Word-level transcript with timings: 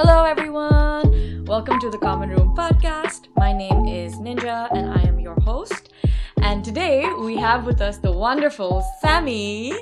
Hello, 0.00 0.22
everyone. 0.22 1.44
Welcome 1.44 1.80
to 1.80 1.90
the 1.90 1.98
Common 1.98 2.30
Room 2.30 2.54
podcast. 2.54 3.26
My 3.36 3.52
name 3.52 3.86
is 3.86 4.14
Ninja, 4.14 4.68
and 4.70 4.88
I 4.92 5.02
am 5.02 5.18
your 5.18 5.34
host. 5.40 5.92
And 6.40 6.64
today 6.64 7.12
we 7.14 7.34
have 7.34 7.66
with 7.66 7.80
us 7.80 7.98
the 7.98 8.12
wonderful 8.12 8.84
Sammy. 9.00 9.72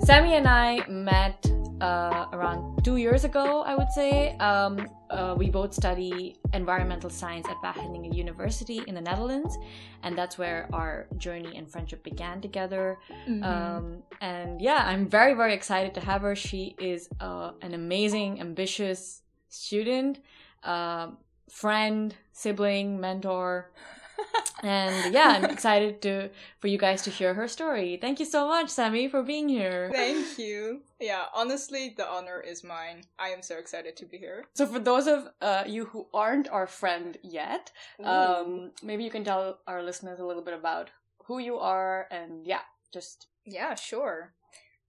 Sammy 0.00 0.34
and 0.34 0.46
I 0.46 0.86
met 0.88 1.50
uh, 1.80 2.26
around 2.34 2.84
two 2.84 2.98
years 2.98 3.24
ago, 3.24 3.62
I 3.62 3.74
would 3.74 3.90
say. 3.90 4.36
Um, 4.36 4.90
uh, 5.08 5.34
we 5.38 5.48
both 5.48 5.72
study 5.72 6.36
environmental 6.52 7.08
science 7.08 7.46
at 7.48 7.56
Wageningen 7.62 8.14
University 8.14 8.82
in 8.86 8.94
the 8.94 9.00
Netherlands, 9.00 9.56
and 10.02 10.18
that's 10.18 10.36
where 10.36 10.68
our 10.74 11.06
journey 11.16 11.56
and 11.56 11.66
friendship 11.66 12.04
began 12.04 12.42
together. 12.42 12.98
Mm-hmm. 13.26 13.42
Um, 13.42 14.02
and 14.20 14.60
yeah, 14.60 14.84
I'm 14.86 15.08
very, 15.08 15.32
very 15.32 15.54
excited 15.54 15.94
to 15.94 16.00
have 16.00 16.20
her. 16.20 16.36
She 16.36 16.76
is 16.78 17.08
uh, 17.20 17.52
an 17.62 17.72
amazing, 17.72 18.38
ambitious 18.38 19.21
student, 19.52 20.18
um 20.64 21.18
friend, 21.48 22.14
sibling, 22.32 22.98
mentor. 23.00 23.70
and 24.62 25.12
yeah, 25.12 25.34
I'm 25.36 25.44
excited 25.44 26.00
to 26.02 26.30
for 26.60 26.68
you 26.68 26.78
guys 26.78 27.02
to 27.02 27.10
hear 27.10 27.34
her 27.34 27.48
story. 27.48 27.98
Thank 28.00 28.20
you 28.20 28.26
so 28.26 28.48
much, 28.48 28.70
Sammy, 28.70 29.08
for 29.08 29.22
being 29.22 29.48
here. 29.48 29.90
Thank 29.92 30.38
you. 30.38 30.82
Yeah, 31.00 31.24
honestly, 31.34 31.94
the 31.96 32.06
honor 32.06 32.40
is 32.40 32.62
mine. 32.64 33.02
I 33.18 33.28
am 33.28 33.42
so 33.42 33.56
excited 33.58 33.96
to 33.96 34.06
be 34.06 34.16
here. 34.18 34.44
So, 34.54 34.66
for 34.66 34.78
those 34.78 35.06
of 35.06 35.28
uh, 35.40 35.64
you 35.66 35.86
who 35.86 36.06
aren't 36.14 36.48
our 36.48 36.66
friend 36.66 37.18
yet, 37.22 37.72
um, 38.04 38.70
maybe 38.82 39.04
you 39.04 39.10
can 39.10 39.24
tell 39.24 39.58
our 39.66 39.82
listeners 39.82 40.20
a 40.20 40.24
little 40.24 40.42
bit 40.42 40.54
about 40.54 40.90
who 41.24 41.38
you 41.38 41.58
are, 41.58 42.06
and 42.10 42.46
yeah, 42.46 42.64
just 42.92 43.26
Yeah, 43.44 43.74
sure. 43.74 44.32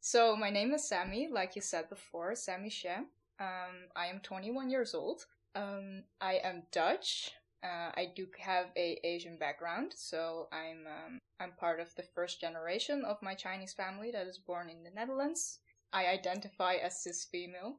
So, 0.02 0.36
my 0.36 0.50
name 0.50 0.74
is 0.74 0.88
Sammy, 0.88 1.30
like 1.32 1.56
you 1.56 1.62
said 1.62 1.90
before, 1.90 2.36
Sammy 2.36 2.70
Xie. 2.70 3.06
Um, 3.40 3.90
I 3.96 4.08
am 4.08 4.20
21 4.20 4.70
years 4.70 4.94
old. 4.94 5.26
Um, 5.56 6.04
I 6.22 6.36
am 6.44 6.64
Dutch. 6.72 7.32
Uh, 7.64 7.92
I 7.96 8.12
do 8.16 8.28
have 8.40 8.68
a 8.76 9.00
Asian 9.04 9.38
background, 9.38 9.94
so 9.96 10.48
I'm 10.52 10.86
um, 10.86 11.20
I'm 11.40 11.54
part 11.54 11.80
of 11.80 11.96
the 11.96 12.04
first 12.04 12.42
generation 12.42 13.04
of 13.06 13.22
my 13.22 13.36
Chinese 13.36 13.74
family 13.74 14.12
that 14.12 14.28
is 14.28 14.38
born 14.38 14.70
in 14.70 14.84
the 14.84 14.92
Netherlands. 14.92 15.60
I 15.94 16.08
identify 16.08 16.76
as 16.76 17.02
cis 17.02 17.24
female, 17.24 17.78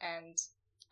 and 0.00 0.36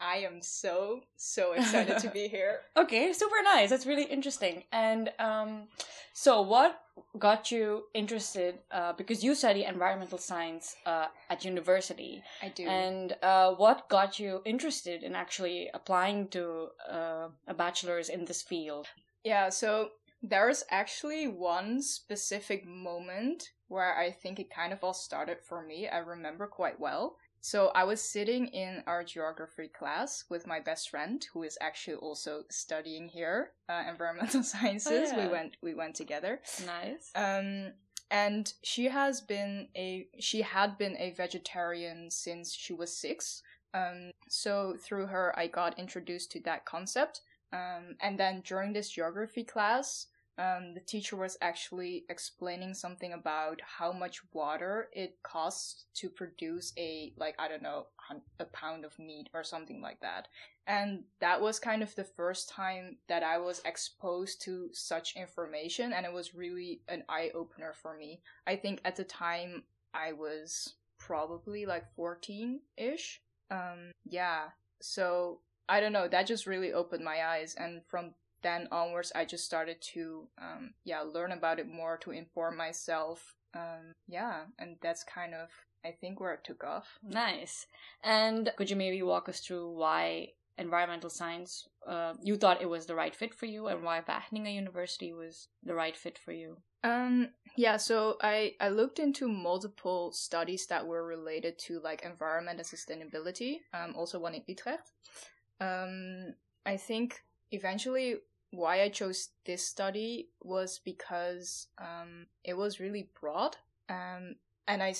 I 0.00 0.18
am 0.18 0.40
so 0.42 1.00
so 1.16 1.52
excited 1.58 1.98
to 1.98 2.08
be 2.10 2.28
here. 2.28 2.60
okay, 2.76 3.12
super 3.12 3.42
nice. 3.44 3.70
That's 3.70 3.86
really 3.86 4.04
interesting. 4.04 4.64
And 4.72 5.10
um, 5.18 5.68
so, 6.12 6.42
what 6.42 6.80
got 7.18 7.50
you 7.50 7.84
interested? 7.94 8.58
Uh, 8.70 8.92
because 8.92 9.22
you 9.22 9.34
study 9.34 9.64
environmental 9.64 10.18
science 10.18 10.76
uh, 10.86 11.06
at 11.28 11.44
university, 11.44 12.22
I 12.42 12.48
do. 12.48 12.66
and 12.66 13.16
uh, 13.22 13.52
what 13.52 13.88
got 13.88 14.18
you 14.18 14.42
interested 14.44 15.02
in 15.02 15.14
actually 15.14 15.70
applying 15.74 16.28
to 16.28 16.68
uh, 16.90 17.28
a 17.46 17.54
bachelor's 17.54 18.08
in 18.08 18.24
this 18.24 18.42
field? 18.42 18.86
Yeah, 19.24 19.50
so 19.50 19.90
there's 20.22 20.64
actually 20.70 21.26
one 21.28 21.82
specific 21.82 22.66
moment 22.66 23.50
where 23.68 23.96
I 23.96 24.10
think 24.10 24.38
it 24.40 24.50
kind 24.50 24.72
of 24.72 24.82
all 24.82 24.94
started 24.94 25.38
for 25.42 25.62
me. 25.62 25.88
I 25.88 25.98
remember 25.98 26.46
quite 26.46 26.80
well. 26.80 27.16
So 27.40 27.68
I 27.74 27.84
was 27.84 28.00
sitting 28.02 28.48
in 28.48 28.82
our 28.86 29.02
geography 29.02 29.68
class 29.68 30.24
with 30.28 30.46
my 30.46 30.60
best 30.60 30.90
friend, 30.90 31.24
who 31.32 31.42
is 31.42 31.56
actually 31.60 31.96
also 31.96 32.44
studying 32.50 33.08
here, 33.08 33.52
uh, 33.68 33.84
environmental 33.88 34.42
sciences. 34.52 35.10
yeah. 35.10 35.26
We 35.26 35.32
went 35.32 35.56
we 35.62 35.74
went 35.74 35.94
together. 35.94 36.40
Nice. 36.66 37.10
Um, 37.14 37.72
and 38.10 38.52
she 38.62 38.86
has 38.86 39.20
been 39.20 39.68
a 39.76 40.08
she 40.18 40.42
had 40.42 40.76
been 40.76 40.96
a 40.98 41.12
vegetarian 41.12 42.10
since 42.10 42.54
she 42.54 42.72
was 42.72 42.94
six. 42.96 43.42
Um, 43.72 44.10
so 44.28 44.74
through 44.78 45.06
her, 45.06 45.32
I 45.38 45.46
got 45.46 45.78
introduced 45.78 46.32
to 46.32 46.40
that 46.40 46.64
concept. 46.64 47.22
Um, 47.52 47.96
and 48.00 48.18
then 48.18 48.42
during 48.44 48.72
this 48.72 48.90
geography 48.90 49.44
class, 49.44 50.06
um, 50.40 50.72
the 50.72 50.80
teacher 50.80 51.16
was 51.16 51.36
actually 51.42 52.06
explaining 52.08 52.72
something 52.72 53.12
about 53.12 53.60
how 53.60 53.92
much 53.92 54.22
water 54.32 54.88
it 54.94 55.18
costs 55.22 55.84
to 55.94 56.08
produce 56.08 56.72
a 56.78 57.12
like 57.18 57.34
I 57.38 57.46
don't 57.46 57.62
know 57.62 57.88
a 58.38 58.46
pound 58.46 58.86
of 58.86 58.98
meat 58.98 59.28
or 59.34 59.44
something 59.44 59.82
like 59.82 60.00
that. 60.00 60.28
And 60.66 61.04
that 61.20 61.42
was 61.42 61.58
kind 61.58 61.82
of 61.82 61.94
the 61.94 62.04
first 62.04 62.48
time 62.48 62.96
that 63.08 63.22
I 63.22 63.36
was 63.38 63.60
exposed 63.66 64.40
to 64.42 64.70
such 64.72 65.14
information, 65.16 65.92
and 65.92 66.06
it 66.06 66.12
was 66.12 66.34
really 66.34 66.80
an 66.88 67.02
eye 67.08 67.30
opener 67.34 67.74
for 67.74 67.96
me. 67.96 68.22
I 68.46 68.56
think 68.56 68.80
at 68.84 68.96
the 68.96 69.04
time 69.04 69.64
I 69.92 70.12
was 70.12 70.74
probably 70.98 71.66
like 71.66 71.84
14 71.96 72.60
ish. 72.78 73.20
Um, 73.50 73.90
yeah. 74.08 74.44
So 74.80 75.40
I 75.68 75.80
don't 75.80 75.92
know, 75.92 76.08
that 76.08 76.26
just 76.26 76.46
really 76.46 76.72
opened 76.72 77.04
my 77.04 77.24
eyes. 77.26 77.54
And 77.58 77.82
from 77.88 78.14
then 78.42 78.68
onwards, 78.70 79.12
I 79.14 79.24
just 79.24 79.44
started 79.44 79.80
to, 79.94 80.28
um, 80.40 80.74
yeah, 80.84 81.00
learn 81.00 81.32
about 81.32 81.58
it 81.58 81.68
more 81.68 81.96
to 81.98 82.10
inform 82.10 82.56
myself. 82.56 83.34
Um, 83.54 83.94
yeah. 84.08 84.42
And 84.58 84.76
that's 84.82 85.04
kind 85.04 85.34
of, 85.34 85.48
I 85.84 85.92
think, 86.00 86.20
where 86.20 86.34
it 86.34 86.44
took 86.44 86.64
off. 86.64 86.98
Nice. 87.02 87.66
And 88.04 88.52
could 88.56 88.70
you 88.70 88.76
maybe 88.76 89.02
walk 89.02 89.28
us 89.28 89.40
through 89.40 89.72
why 89.72 90.28
environmental 90.58 91.10
science 91.10 91.66
uh, 91.86 92.12
you 92.22 92.36
thought 92.36 92.60
it 92.60 92.68
was 92.68 92.86
the 92.86 92.94
right 92.94 93.16
fit 93.16 93.34
for 93.34 93.46
you, 93.46 93.68
and 93.68 93.82
why 93.82 94.00
Wageningen 94.02 94.54
University 94.54 95.12
was 95.12 95.48
the 95.64 95.74
right 95.74 95.96
fit 95.96 96.18
for 96.18 96.32
you? 96.32 96.58
Um, 96.84 97.30
yeah, 97.56 97.78
so 97.78 98.16
I, 98.22 98.54
I 98.60 98.68
looked 98.68 98.98
into 98.98 99.28
multiple 99.28 100.12
studies 100.12 100.66
that 100.66 100.86
were 100.86 101.06
related 101.06 101.58
to 101.60 101.80
like 101.80 102.02
environment 102.02 102.58
and 102.58 102.68
sustainability, 102.68 103.60
um, 103.72 103.94
also 103.96 104.18
one 104.18 104.34
in 104.34 104.42
Utrecht. 104.46 104.92
Um, 105.60 106.34
I 106.66 106.76
think 106.76 107.22
eventually 107.50 108.16
why 108.50 108.82
I 108.82 108.88
chose 108.88 109.28
this 109.44 109.66
study 109.66 110.28
was 110.42 110.80
because 110.84 111.68
um, 111.78 112.26
it 112.44 112.56
was 112.56 112.80
really 112.80 113.08
broad, 113.20 113.56
um, 113.88 114.36
and 114.66 114.82
I 114.82 114.94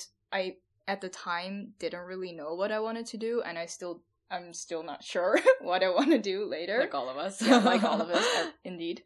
at 0.87 1.01
the 1.01 1.09
time 1.09 1.75
didn't 1.79 2.01
really 2.05 2.33
know 2.33 2.55
what 2.55 2.73
I 2.73 2.81
wanted 2.81 3.07
to 3.07 3.17
do, 3.17 3.43
and 3.45 3.59
I 3.59 3.67
still 3.67 4.03
I'm 4.31 4.53
still 4.53 4.83
not 4.83 5.03
sure 5.03 5.39
what 5.61 5.83
I 5.83 5.89
want 5.91 6.11
to 6.11 6.19
do 6.19 6.45
later 6.45 6.79
Like 6.79 6.95
all 6.95 7.09
of 7.09 7.17
us. 7.17 7.43
yeah, 7.43 7.59
like 7.59 7.83
all 7.83 8.01
of 8.01 8.11
us, 8.11 8.27
uh, 8.39 8.51
indeed. 8.65 9.03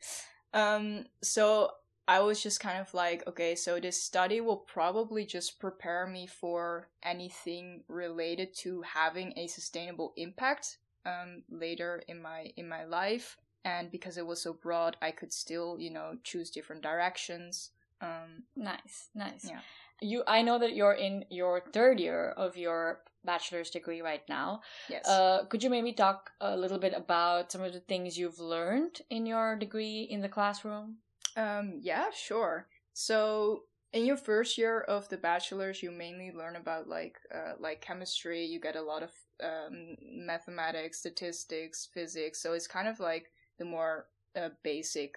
Um, 0.53 1.07
so 1.23 1.71
I 2.07 2.21
was 2.21 2.43
just 2.43 2.61
kind 2.61 2.79
of 2.79 2.93
like, 2.93 3.27
okay, 3.27 3.55
so 3.55 3.81
this 3.81 4.03
study 4.03 4.41
will 4.43 4.59
probably 4.59 5.25
just 5.25 5.59
prepare 5.59 6.07
me 6.07 6.27
for 6.27 6.89
anything 7.03 7.83
related 7.89 8.55
to 8.59 8.83
having 8.83 9.33
a 9.37 9.47
sustainable 9.47 10.13
impact 10.17 10.79
um, 11.07 11.43
later 11.51 12.03
in 12.07 12.21
my 12.21 12.53
in 12.57 12.69
my 12.69 12.85
life. 12.85 13.39
And 13.65 13.91
because 13.91 14.19
it 14.19 14.27
was 14.27 14.43
so 14.43 14.53
broad, 14.53 14.97
I 15.01 15.11
could 15.11 15.33
still, 15.33 15.79
you 15.79 15.91
know, 15.91 16.17
choose 16.23 16.51
different 16.51 16.83
directions. 16.83 17.71
Um, 18.01 18.45
Nice, 18.57 19.09
nice. 19.15 19.47
Yeah. 19.49 19.61
You, 20.01 20.23
I 20.27 20.43
know 20.43 20.59
that 20.59 20.75
you're 20.75 20.93
in 20.93 21.25
your 21.31 21.63
third 21.73 21.99
year 22.01 22.31
of 22.37 22.57
your 22.57 23.01
bachelor's 23.25 23.71
degree 23.71 24.03
right 24.03 24.23
now. 24.29 24.61
yes. 24.91 25.09
Uh, 25.09 25.45
could 25.49 25.63
you 25.63 25.71
maybe 25.71 25.93
talk 25.93 26.31
a 26.41 26.57
little 26.57 26.79
bit 26.79 26.93
about 26.95 27.51
some 27.51 27.63
of 27.63 27.73
the 27.73 27.81
things 27.81 28.19
you've 28.19 28.39
learned 28.39 29.01
in 29.09 29.25
your 29.25 29.57
degree 29.57 30.03
in 30.03 30.21
the 30.21 30.29
classroom? 30.29 30.97
Um, 31.37 31.79
yeah, 31.81 32.11
sure. 32.15 32.67
So 32.93 33.63
in 33.95 34.05
your 34.05 34.17
first 34.17 34.59
year 34.59 34.81
of 34.81 35.09
the 35.09 35.17
bachelor's, 35.17 35.83
you 35.83 35.91
mainly 35.91 36.33
learn 36.33 36.57
about 36.57 36.89
like 36.89 37.17
uh, 37.35 37.53
like 37.59 37.81
chemistry. 37.81 38.45
You 38.45 38.61
get 38.61 38.77
a 38.77 38.83
lot 38.83 39.03
of 39.03 39.11
um, 39.43 39.97
mathematics, 40.03 40.99
statistics, 40.99 41.89
physics. 41.95 42.43
So 42.43 42.53
it's 42.53 42.67
kind 42.67 42.89
of 42.89 43.01
like 43.01 43.31
the 43.59 43.65
more 43.65 44.07
uh, 44.37 44.51
basic 44.63 45.17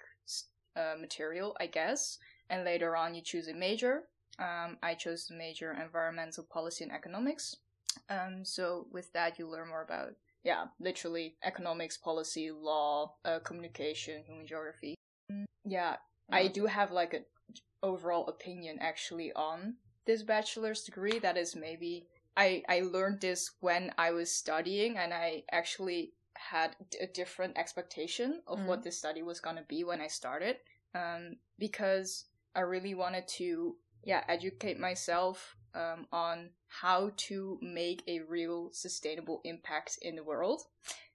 uh, 0.76 0.94
material, 1.00 1.56
I 1.60 1.66
guess. 1.66 2.18
And 2.50 2.64
later 2.64 2.96
on, 2.96 3.14
you 3.14 3.22
choose 3.22 3.48
a 3.48 3.54
major. 3.54 4.04
Um, 4.38 4.78
I 4.82 4.94
chose 4.94 5.26
the 5.26 5.34
major 5.34 5.72
environmental 5.72 6.44
policy 6.44 6.84
and 6.84 6.92
economics. 6.92 7.56
Um, 8.08 8.44
so 8.44 8.86
with 8.92 9.12
that, 9.12 9.38
you 9.38 9.48
learn 9.48 9.68
more 9.68 9.82
about 9.82 10.12
yeah, 10.44 10.66
literally 10.78 11.36
economics, 11.44 11.96
policy, 11.96 12.50
law, 12.50 13.14
uh, 13.24 13.40
communication, 13.40 14.22
human 14.24 14.46
geography. 14.46 14.94
Mm, 15.30 15.44
Yeah, 15.64 15.96
I 16.30 16.48
do 16.48 16.66
have 16.66 16.92
like 16.92 17.14
an 17.14 17.24
overall 17.82 18.26
opinion 18.28 18.78
actually 18.80 19.32
on 19.32 19.74
this 20.06 20.22
bachelor's 20.22 20.84
degree 20.84 21.18
that 21.18 21.36
is 21.36 21.54
maybe 21.56 22.06
I 22.36 22.62
I 22.68 22.80
learned 22.80 23.20
this 23.20 23.50
when 23.60 23.92
I 23.98 24.12
was 24.12 24.32
studying 24.32 24.96
and 24.96 25.12
I 25.12 25.44
actually 25.50 26.12
had 26.50 26.76
d- 26.90 26.98
a 27.00 27.06
different 27.06 27.58
expectation 27.58 28.40
of 28.46 28.64
what 28.64 28.82
this 28.82 28.98
study 28.98 29.22
was 29.22 29.40
going 29.40 29.56
to 29.56 29.64
be 29.68 29.84
when 29.84 30.00
I 30.00 30.06
started 30.06 30.56
um 30.94 31.36
because 31.58 32.26
I 32.54 32.60
really 32.60 32.94
wanted 32.94 33.28
to 33.38 33.76
yeah 34.04 34.24
educate 34.28 34.78
myself 34.78 35.56
um, 35.74 36.06
on 36.12 36.50
how 36.68 37.10
to 37.28 37.58
make 37.60 38.02
a 38.08 38.20
real 38.20 38.70
sustainable 38.72 39.40
impact 39.44 39.98
in 40.00 40.16
the 40.16 40.24
world 40.24 40.62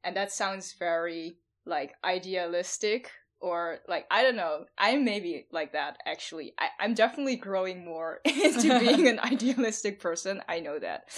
and 0.04 0.16
that 0.16 0.32
sounds 0.32 0.74
very 0.74 1.38
like 1.66 1.96
idealistic 2.04 3.12
or 3.40 3.80
like 3.88 4.06
I 4.10 4.24
don't 4.24 4.38
know. 4.38 4.66
I'm 4.78 5.04
maybe 5.04 5.48
like 5.52 5.74
that 5.74 5.98
actually. 6.06 6.54
I, 6.58 6.70
I'm 6.80 6.94
definitely 6.94 7.36
growing 7.36 7.84
more 7.84 8.20
into 8.26 8.80
being 8.80 9.08
an 9.08 9.20
idealistic 9.20 10.00
person. 10.00 10.42
I 10.48 10.62
know 10.62 10.80
that. 10.80 11.10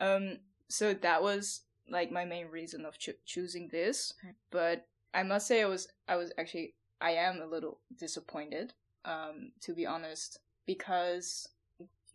Um, 0.00 0.38
so 0.68 0.94
that 0.94 1.22
was 1.22 1.62
like 1.88 2.10
my 2.10 2.24
main 2.24 2.46
reason 2.48 2.84
of 2.84 2.98
cho- 2.98 3.12
choosing 3.24 3.68
this. 3.68 4.14
But 4.50 4.86
I 5.14 5.22
must 5.22 5.46
say, 5.46 5.62
I 5.62 5.66
was 5.66 5.88
I 6.08 6.16
was 6.16 6.32
actually 6.38 6.74
I 7.00 7.12
am 7.12 7.40
a 7.40 7.46
little 7.46 7.80
disappointed, 7.98 8.74
um, 9.04 9.52
to 9.62 9.74
be 9.74 9.86
honest, 9.86 10.38
because 10.66 11.48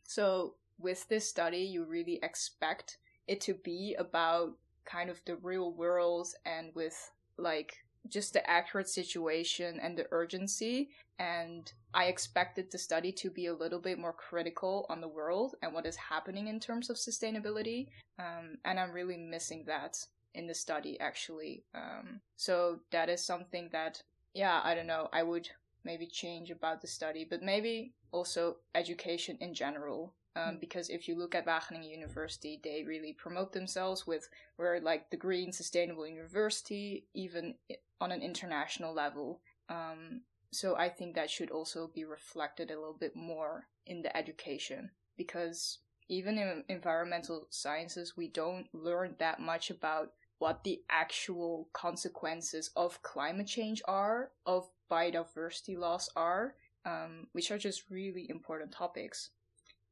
so 0.04 0.56
with 0.80 1.08
this 1.10 1.28
study, 1.28 1.60
you 1.60 1.84
really 1.84 2.20
expect 2.24 2.98
it 3.28 3.42
to 3.42 3.54
be 3.54 3.96
about 4.00 4.54
kind 4.86 5.10
of 5.10 5.22
the 5.26 5.36
real 5.36 5.74
world 5.74 6.30
and 6.46 6.74
with 6.74 7.12
like 7.38 7.84
just 8.08 8.34
the 8.34 8.50
accurate 8.50 8.88
situation 8.88 9.80
and 9.82 9.98
the 9.98 10.08
urgency. 10.12 10.90
And 11.20 11.72
I 11.98 12.06
expected 12.06 12.70
the 12.70 12.78
study 12.78 13.12
to 13.14 13.32
be 13.32 13.48
a 13.48 13.56
little 13.56 13.80
bit 13.80 13.98
more 13.98 14.14
critical 14.14 14.86
on 14.88 15.02
the 15.02 15.08
world 15.08 15.56
and 15.64 15.74
what 15.74 15.88
is 15.88 15.96
happening 15.96 16.48
in 16.48 16.60
terms 16.60 16.92
of 16.92 16.96
sustainability. 16.96 17.88
Um, 18.20 18.60
and 18.66 18.80
I'm 18.80 18.92
really 18.92 19.18
missing 19.18 19.64
that 19.66 19.98
in 20.36 20.46
the 20.46 20.54
study, 20.54 21.00
actually. 21.00 21.64
Um, 21.74 22.22
so 22.36 22.82
that 22.92 23.10
is 23.10 23.26
something 23.26 23.70
that, 23.72 24.04
yeah, 24.36 24.62
I 24.64 24.76
don't 24.76 24.86
know, 24.86 25.10
I 25.12 25.24
would 25.24 25.50
maybe 25.84 26.06
change 26.06 26.52
about 26.52 26.82
the 26.82 26.88
study, 26.88 27.26
but 27.28 27.42
maybe 27.42 27.94
also 28.12 28.58
education 28.76 29.36
in 29.42 29.56
general. 29.56 30.14
Um, 30.36 30.60
because 30.62 30.90
if 30.92 31.08
you 31.08 31.18
look 31.18 31.34
at 31.34 31.48
Wageningen 31.48 31.90
University, 31.90 32.62
they 32.64 32.84
really 32.86 33.14
promote 33.14 33.54
themselves 33.54 34.06
with 34.06 34.30
we're 34.60 34.80
like 34.80 35.10
the 35.10 35.18
green 35.18 35.52
sustainable 35.52 36.06
university, 36.06 37.08
even 37.16 37.56
on 38.00 38.12
an 38.12 38.22
international 38.22 38.94
level. 38.94 39.42
Um, 39.68 40.22
so 40.52 40.76
I 40.76 40.90
think 40.90 41.16
that 41.16 41.30
should 41.30 41.52
also 41.52 41.90
be 41.94 42.06
reflected 42.06 42.72
a 42.72 42.80
little 42.80 42.98
bit 43.00 43.16
more 43.16 43.68
in 43.86 44.02
the 44.02 44.16
education 44.16 44.92
because 45.18 45.80
even 46.10 46.38
in 46.38 46.64
environmental 46.70 47.48
sciences, 47.50 48.16
we 48.16 48.30
don't 48.30 48.68
learn 48.74 49.16
that 49.20 49.40
much 49.40 49.70
about 49.70 50.12
what 50.40 50.64
the 50.64 50.82
actual 50.90 51.68
consequences 51.74 52.70
of 52.76 53.02
climate 53.02 53.48
change 53.48 53.82
are, 53.88 54.32
of 54.46 54.70
biodiversity 54.90 55.78
loss 55.78 56.10
are, 56.16 56.56
um, 56.86 57.28
which 57.34 57.52
are 57.52 57.58
just 57.58 57.90
really 57.90 58.28
important 58.30 58.72
topics. 58.72 59.32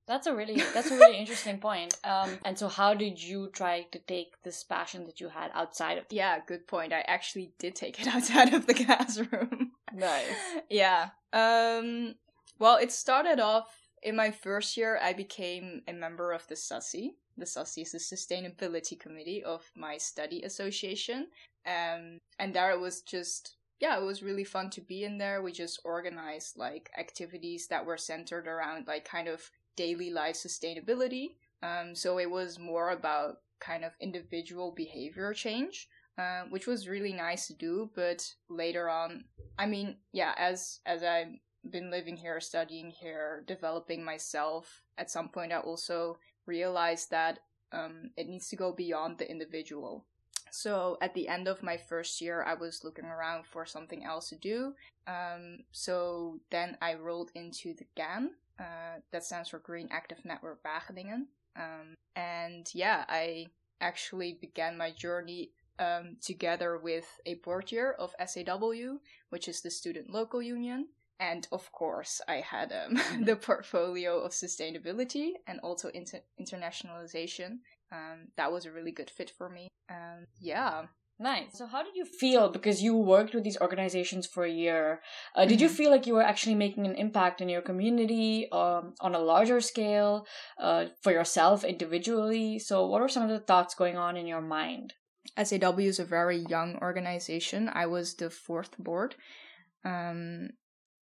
That's 0.07 0.27
a 0.27 0.35
really 0.35 0.55
that's 0.73 0.91
a 0.91 0.97
really 0.97 1.17
interesting 1.17 1.57
point. 1.57 1.97
Um, 2.03 2.37
and 2.45 2.57
so, 2.57 2.67
how 2.67 2.93
did 2.93 3.21
you 3.21 3.49
try 3.51 3.87
to 3.91 3.99
take 3.99 4.41
this 4.43 4.63
passion 4.63 5.05
that 5.07 5.19
you 5.19 5.29
had 5.29 5.51
outside 5.53 5.97
of? 5.97 6.05
Yeah, 6.11 6.39
good 6.45 6.67
point. 6.67 6.93
I 6.93 7.01
actually 7.07 7.51
did 7.57 7.75
take 7.75 7.99
it 7.99 8.07
outside 8.15 8.53
of 8.53 8.67
the 8.67 8.73
classroom. 8.73 9.64
Nice. 9.95 10.35
yeah. 10.69 11.09
Um. 11.33 12.15
Well, 12.59 12.77
it 12.77 12.91
started 12.91 13.39
off 13.39 13.67
in 14.01 14.15
my 14.15 14.31
first 14.31 14.77
year. 14.77 14.99
I 15.01 15.13
became 15.13 15.81
a 15.87 15.93
member 15.93 16.31
of 16.31 16.47
the 16.47 16.55
SUSI. 16.55 17.15
The 17.37 17.45
SUSI 17.45 17.81
is 17.81 17.91
the 17.91 17.97
Sustainability 17.97 18.97
Committee 18.99 19.43
of 19.43 19.69
my 19.75 19.97
study 19.97 20.41
association. 20.43 21.27
Um, 21.65 22.19
and 22.39 22.53
there 22.53 22.71
it 22.71 22.79
was 22.79 23.01
just 23.01 23.55
yeah, 23.79 23.97
it 23.97 24.03
was 24.03 24.23
really 24.23 24.43
fun 24.43 24.69
to 24.71 24.81
be 24.81 25.03
in 25.03 25.17
there. 25.17 25.41
We 25.41 25.51
just 25.51 25.81
organized 25.83 26.57
like 26.57 26.89
activities 26.97 27.67
that 27.67 27.85
were 27.85 27.97
centered 27.97 28.47
around 28.47 28.87
like 28.87 29.05
kind 29.05 29.27
of 29.27 29.49
daily 29.75 30.11
life 30.11 30.35
sustainability. 30.35 31.35
Um, 31.61 31.93
so 31.93 32.17
it 32.19 32.29
was 32.29 32.57
more 32.57 32.91
about 32.91 33.39
kind 33.59 33.83
of 33.83 33.91
individual 33.99 34.71
behavior 34.71 35.33
change, 35.33 35.89
uh, 36.17 36.43
which 36.49 36.67
was 36.67 36.87
really 36.87 37.13
nice 37.13 37.47
to 37.47 37.53
do. 37.53 37.89
But 37.95 38.33
later 38.49 38.89
on, 38.89 39.25
I 39.57 39.65
mean, 39.65 39.97
yeah, 40.11 40.33
as 40.37 40.79
as 40.85 41.03
I've 41.03 41.33
been 41.69 41.89
living 41.89 42.17
here, 42.17 42.39
studying 42.39 42.91
here, 42.91 43.43
developing 43.47 44.03
myself, 44.03 44.83
at 44.97 45.11
some 45.11 45.29
point 45.29 45.51
I 45.51 45.57
also 45.57 46.17
realized 46.45 47.09
that 47.11 47.39
um, 47.71 48.11
it 48.17 48.27
needs 48.27 48.49
to 48.49 48.55
go 48.55 48.71
beyond 48.71 49.17
the 49.17 49.29
individual. 49.29 50.05
So 50.51 50.97
at 51.01 51.13
the 51.13 51.27
end 51.27 51.47
of 51.47 51.63
my 51.63 51.75
first 51.75 52.21
year, 52.21 52.43
I 52.43 52.53
was 52.53 52.83
looking 52.83 53.05
around 53.05 53.45
for 53.45 53.65
something 53.65 54.05
else 54.05 54.29
to 54.29 54.37
do. 54.37 54.73
Um, 55.05 55.59
so 55.71 56.39
then 56.49 56.77
I 56.81 56.93
rolled 56.93 57.31
into 57.35 57.73
the 57.73 57.85
GAN, 57.97 58.31
uh, 58.59 58.99
that 59.11 59.25
stands 59.25 59.49
for 59.49 59.59
Green 59.59 59.89
Active 59.91 60.23
Network 60.23 60.63
Wageningen. 60.63 61.25
Um, 61.57 61.95
and 62.15 62.69
yeah, 62.73 63.03
I 63.09 63.47
actually 63.81 64.37
began 64.39 64.77
my 64.77 64.91
journey 64.91 65.51
um, 65.79 66.17
together 66.21 66.77
with 66.77 67.05
a 67.25 67.35
board 67.35 67.71
year 67.71 67.91
of 67.93 68.13
SAW, 68.25 68.97
which 69.29 69.47
is 69.47 69.61
the 69.61 69.71
Student 69.71 70.09
Local 70.09 70.41
Union. 70.41 70.87
And 71.19 71.47
of 71.51 71.71
course, 71.71 72.21
I 72.27 72.35
had 72.35 72.73
um, 72.73 72.99
the 73.23 73.35
portfolio 73.35 74.19
of 74.19 74.31
sustainability 74.31 75.31
and 75.47 75.59
also 75.61 75.89
inter- 75.89 76.23
internationalization. 76.39 77.59
Um, 77.91 78.29
that 78.35 78.51
was 78.51 78.65
a 78.65 78.71
really 78.71 78.91
good 78.91 79.09
fit 79.09 79.31
for 79.37 79.49
me. 79.49 79.69
Um, 79.89 80.25
yeah, 80.39 80.87
Nice. 81.17 81.57
So, 81.57 81.65
how 81.65 81.81
did 81.81 81.95
you 81.95 82.03
feel 82.03 82.49
because 82.49 82.83
you 82.83 82.93
worked 82.93 83.33
with 83.33 83.45
these 83.45 83.57
organizations 83.61 84.27
for 84.27 84.43
a 84.43 84.51
year? 84.51 85.01
Uh, 85.33 85.45
did 85.45 85.61
you 85.61 85.67
mm-hmm. 85.67 85.75
feel 85.77 85.91
like 85.91 86.05
you 86.05 86.13
were 86.13 86.21
actually 86.21 86.55
making 86.55 86.85
an 86.85 86.95
impact 86.95 87.39
in 87.39 87.47
your 87.47 87.61
community 87.61 88.51
um, 88.51 88.95
on 88.99 89.15
a 89.15 89.19
larger 89.19 89.61
scale 89.61 90.27
uh, 90.59 90.87
for 91.01 91.13
yourself 91.13 91.63
individually? 91.63 92.59
So, 92.59 92.85
what 92.85 92.99
were 92.99 93.07
some 93.07 93.23
of 93.23 93.29
the 93.29 93.39
thoughts 93.39 93.75
going 93.75 93.95
on 93.95 94.17
in 94.17 94.27
your 94.27 94.41
mind? 94.41 94.93
SAW 95.43 95.77
is 95.77 95.99
a 95.99 96.05
very 96.05 96.37
young 96.37 96.77
organization. 96.77 97.69
I 97.73 97.85
was 97.85 98.15
the 98.15 98.29
fourth 98.29 98.77
board. 98.77 99.15
Um, 99.83 100.49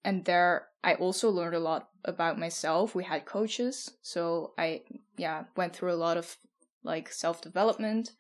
and 0.04 0.26
there 0.26 0.68
I 0.84 0.96
also 0.96 1.30
learned 1.30 1.56
a 1.56 1.60
lot 1.60 1.90
about 2.04 2.40
myself. 2.40 2.94
We 2.94 3.06
had 3.06 3.26
coaches, 3.26 3.92
so 4.02 4.54
I 4.58 4.82
yeah 5.18 5.46
went 5.56 5.74
through 5.74 5.94
a 5.94 6.04
lot 6.04 6.18
of 6.18 6.38
like 6.84 7.12
self 7.12 7.42
development. 7.42 8.12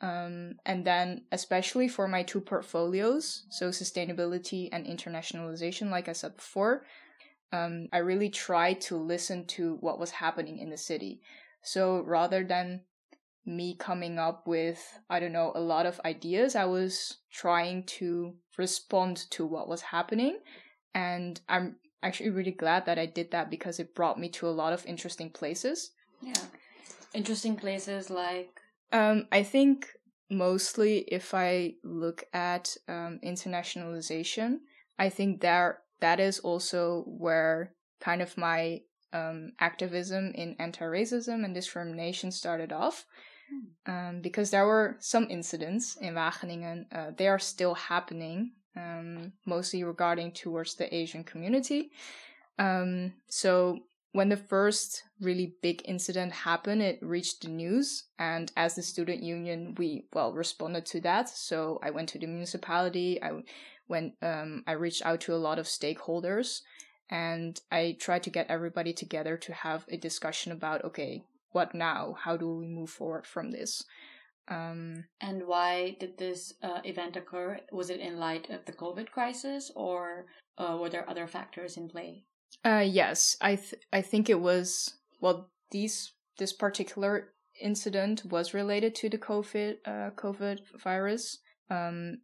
Um, 0.00 0.54
and 0.64 0.84
then, 0.84 1.24
especially 1.32 1.88
for 1.88 2.06
my 2.06 2.22
two 2.22 2.40
portfolios, 2.40 3.46
so 3.50 3.70
sustainability 3.70 4.68
and 4.70 4.86
internationalization, 4.86 5.90
like 5.90 6.08
I 6.08 6.12
said 6.12 6.36
before, 6.36 6.84
um, 7.52 7.88
I 7.92 7.98
really 7.98 8.30
tried 8.30 8.80
to 8.82 8.96
listen 8.96 9.46
to 9.46 9.76
what 9.80 9.98
was 9.98 10.10
happening 10.10 10.58
in 10.58 10.70
the 10.70 10.76
city. 10.76 11.20
So 11.62 12.02
rather 12.02 12.44
than 12.44 12.82
me 13.48 13.74
coming 13.74 14.18
up 14.18 14.46
with, 14.46 15.00
I 15.08 15.18
don't 15.20 15.32
know, 15.32 15.52
a 15.54 15.60
lot 15.60 15.86
of 15.86 16.00
ideas, 16.04 16.54
I 16.54 16.66
was 16.66 17.18
trying 17.32 17.84
to 17.84 18.34
respond 18.56 19.16
to 19.30 19.46
what 19.46 19.68
was 19.68 19.80
happening. 19.80 20.38
And 20.94 21.40
I'm 21.48 21.76
actually 22.02 22.30
really 22.30 22.52
glad 22.52 22.86
that 22.86 22.98
I 22.98 23.06
did 23.06 23.30
that 23.32 23.50
because 23.50 23.80
it 23.80 23.94
brought 23.94 24.20
me 24.20 24.28
to 24.30 24.46
a 24.46 24.50
lot 24.50 24.72
of 24.72 24.86
interesting 24.86 25.30
places. 25.30 25.92
Yeah. 26.20 26.34
Interesting 27.14 27.56
places 27.56 28.10
like 28.10 28.60
um, 28.92 29.26
I 29.30 29.42
think 29.42 29.88
mostly 30.30 30.98
if 31.08 31.34
I 31.34 31.74
look 31.84 32.24
at 32.32 32.76
um, 32.88 33.20
internationalization, 33.24 34.58
I 34.98 35.08
think 35.08 35.40
there 35.40 35.80
that 36.00 36.20
is 36.20 36.38
also 36.40 37.04
where 37.06 37.74
kind 38.00 38.22
of 38.22 38.36
my 38.36 38.82
um, 39.12 39.52
activism 39.58 40.32
in 40.34 40.54
anti-racism 40.58 41.44
and 41.44 41.54
discrimination 41.54 42.30
started 42.30 42.72
off. 42.72 43.04
Um, 43.86 44.20
because 44.20 44.50
there 44.50 44.66
were 44.66 44.96
some 45.00 45.26
incidents 45.30 45.96
in 45.96 46.14
Wageningen, 46.14 46.86
uh, 46.92 47.10
they 47.16 47.28
are 47.28 47.38
still 47.38 47.74
happening, 47.74 48.52
um, 48.76 49.32
mostly 49.46 49.82
regarding 49.82 50.32
towards 50.32 50.74
the 50.74 50.94
Asian 50.94 51.24
community. 51.24 51.90
Um, 52.58 53.14
so 53.28 53.78
when 54.12 54.28
the 54.28 54.36
first 54.36 55.04
really 55.20 55.54
big 55.62 55.82
incident 55.84 56.32
happened, 56.32 56.82
it 56.82 56.98
reached 57.02 57.42
the 57.42 57.48
news. 57.48 58.04
And 58.18 58.50
as 58.56 58.74
the 58.74 58.82
student 58.82 59.22
union, 59.22 59.74
we, 59.78 60.06
well, 60.12 60.32
responded 60.32 60.86
to 60.86 61.00
that. 61.02 61.28
So 61.28 61.78
I 61.82 61.90
went 61.90 62.08
to 62.10 62.18
the 62.18 62.26
municipality. 62.26 63.22
I 63.22 63.42
went, 63.88 64.14
um, 64.22 64.64
I 64.66 64.72
reached 64.72 65.04
out 65.04 65.20
to 65.22 65.34
a 65.34 65.36
lot 65.36 65.58
of 65.58 65.66
stakeholders 65.66 66.60
and 67.10 67.58
I 67.72 67.96
tried 67.98 68.22
to 68.24 68.30
get 68.30 68.50
everybody 68.50 68.92
together 68.92 69.36
to 69.38 69.52
have 69.52 69.86
a 69.88 69.96
discussion 69.96 70.52
about, 70.52 70.84
okay, 70.84 71.24
what 71.52 71.74
now? 71.74 72.16
How 72.18 72.36
do 72.36 72.56
we 72.56 72.66
move 72.66 72.90
forward 72.90 73.26
from 73.26 73.50
this? 73.50 73.84
Um, 74.48 75.04
and 75.20 75.46
why 75.46 75.96
did 76.00 76.16
this 76.18 76.54
uh, 76.62 76.80
event 76.84 77.16
occur? 77.16 77.60
Was 77.70 77.90
it 77.90 78.00
in 78.00 78.18
light 78.18 78.48
of 78.50 78.64
the 78.64 78.72
COVID 78.72 79.10
crisis 79.10 79.70
or 79.76 80.26
uh, 80.56 80.76
were 80.80 80.88
there 80.88 81.08
other 81.08 81.26
factors 81.26 81.76
in 81.76 81.88
play? 81.88 82.24
Uh, 82.64 82.84
yes, 82.86 83.36
I 83.40 83.56
th- 83.56 83.82
I 83.92 84.00
think 84.00 84.30
it 84.30 84.40
was 84.40 84.94
well 85.20 85.50
these 85.70 86.12
this 86.38 86.52
particular 86.52 87.34
incident 87.60 88.24
was 88.24 88.54
related 88.54 88.94
to 88.96 89.08
the 89.10 89.18
COVID 89.18 89.76
uh, 89.84 90.10
COVID 90.16 90.60
virus. 90.82 91.38
Um, 91.70 92.18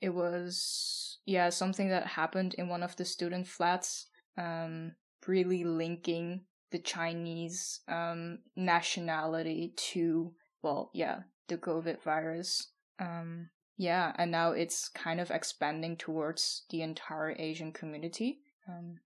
it 0.00 0.10
was 0.10 1.18
yeah 1.24 1.50
something 1.50 1.88
that 1.90 2.06
happened 2.06 2.54
in 2.54 2.68
one 2.68 2.82
of 2.82 2.96
the 2.96 3.04
student 3.04 3.46
flats. 3.46 4.06
Um, 4.36 4.92
really 5.26 5.64
linking 5.64 6.40
the 6.70 6.78
Chinese 6.78 7.80
um 7.88 8.38
nationality 8.56 9.72
to 9.76 10.32
well 10.62 10.90
yeah 10.94 11.20
the 11.50 11.58
COVID 11.58 12.00
virus. 12.02 12.68
Um, 12.98 13.50
yeah, 13.76 14.12
and 14.16 14.30
now 14.30 14.52
it's 14.52 14.88
kind 14.88 15.20
of 15.20 15.30
expanding 15.30 15.96
towards 15.96 16.64
the 16.70 16.82
entire 16.82 17.34
Asian 17.38 17.72
community. 17.72 18.40
Um, 18.68 19.00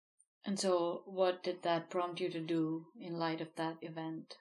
and 0.45 0.59
so, 0.59 1.03
what 1.05 1.43
did 1.43 1.63
that 1.63 1.89
prompt 1.89 2.19
you 2.19 2.29
to 2.29 2.39
do 2.39 2.85
in 2.99 3.17
light 3.17 3.41
of 3.41 3.49
that 3.55 3.77
event? 3.81 4.37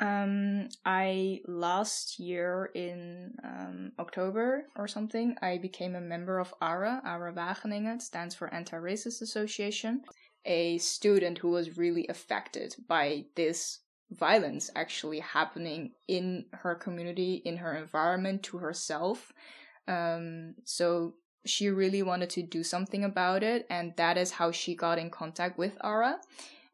Um, 0.00 0.68
I 0.84 1.40
last 1.48 2.20
year 2.20 2.70
in 2.72 3.34
um, 3.42 3.92
October 3.98 4.66
or 4.76 4.86
something, 4.86 5.34
I 5.42 5.58
became 5.58 5.96
a 5.96 6.00
member 6.00 6.38
of 6.38 6.54
ARA. 6.60 7.02
ARA 7.04 7.32
Wageningen 7.32 7.96
it 7.96 8.02
stands 8.02 8.34
for 8.34 8.52
Anti-Racist 8.54 9.22
Association. 9.22 10.02
A 10.48 10.78
student 10.78 11.38
who 11.38 11.50
was 11.50 11.76
really 11.76 12.08
affected 12.08 12.74
by 12.88 13.26
this 13.36 13.80
violence 14.10 14.70
actually 14.74 15.20
happening 15.20 15.92
in 16.08 16.46
her 16.52 16.74
community, 16.74 17.42
in 17.44 17.58
her 17.58 17.76
environment, 17.76 18.42
to 18.44 18.58
herself. 18.58 19.32
Um, 19.86 20.54
so 20.64 21.14
she 21.44 21.68
really 21.68 22.02
wanted 22.02 22.30
to 22.30 22.42
do 22.42 22.64
something 22.64 23.04
about 23.04 23.44
it, 23.44 23.66
and 23.70 23.94
that 23.96 24.18
is 24.18 24.32
how 24.32 24.50
she 24.50 24.74
got 24.74 24.98
in 24.98 25.10
contact 25.10 25.58
with 25.58 25.76
ARA 25.82 26.18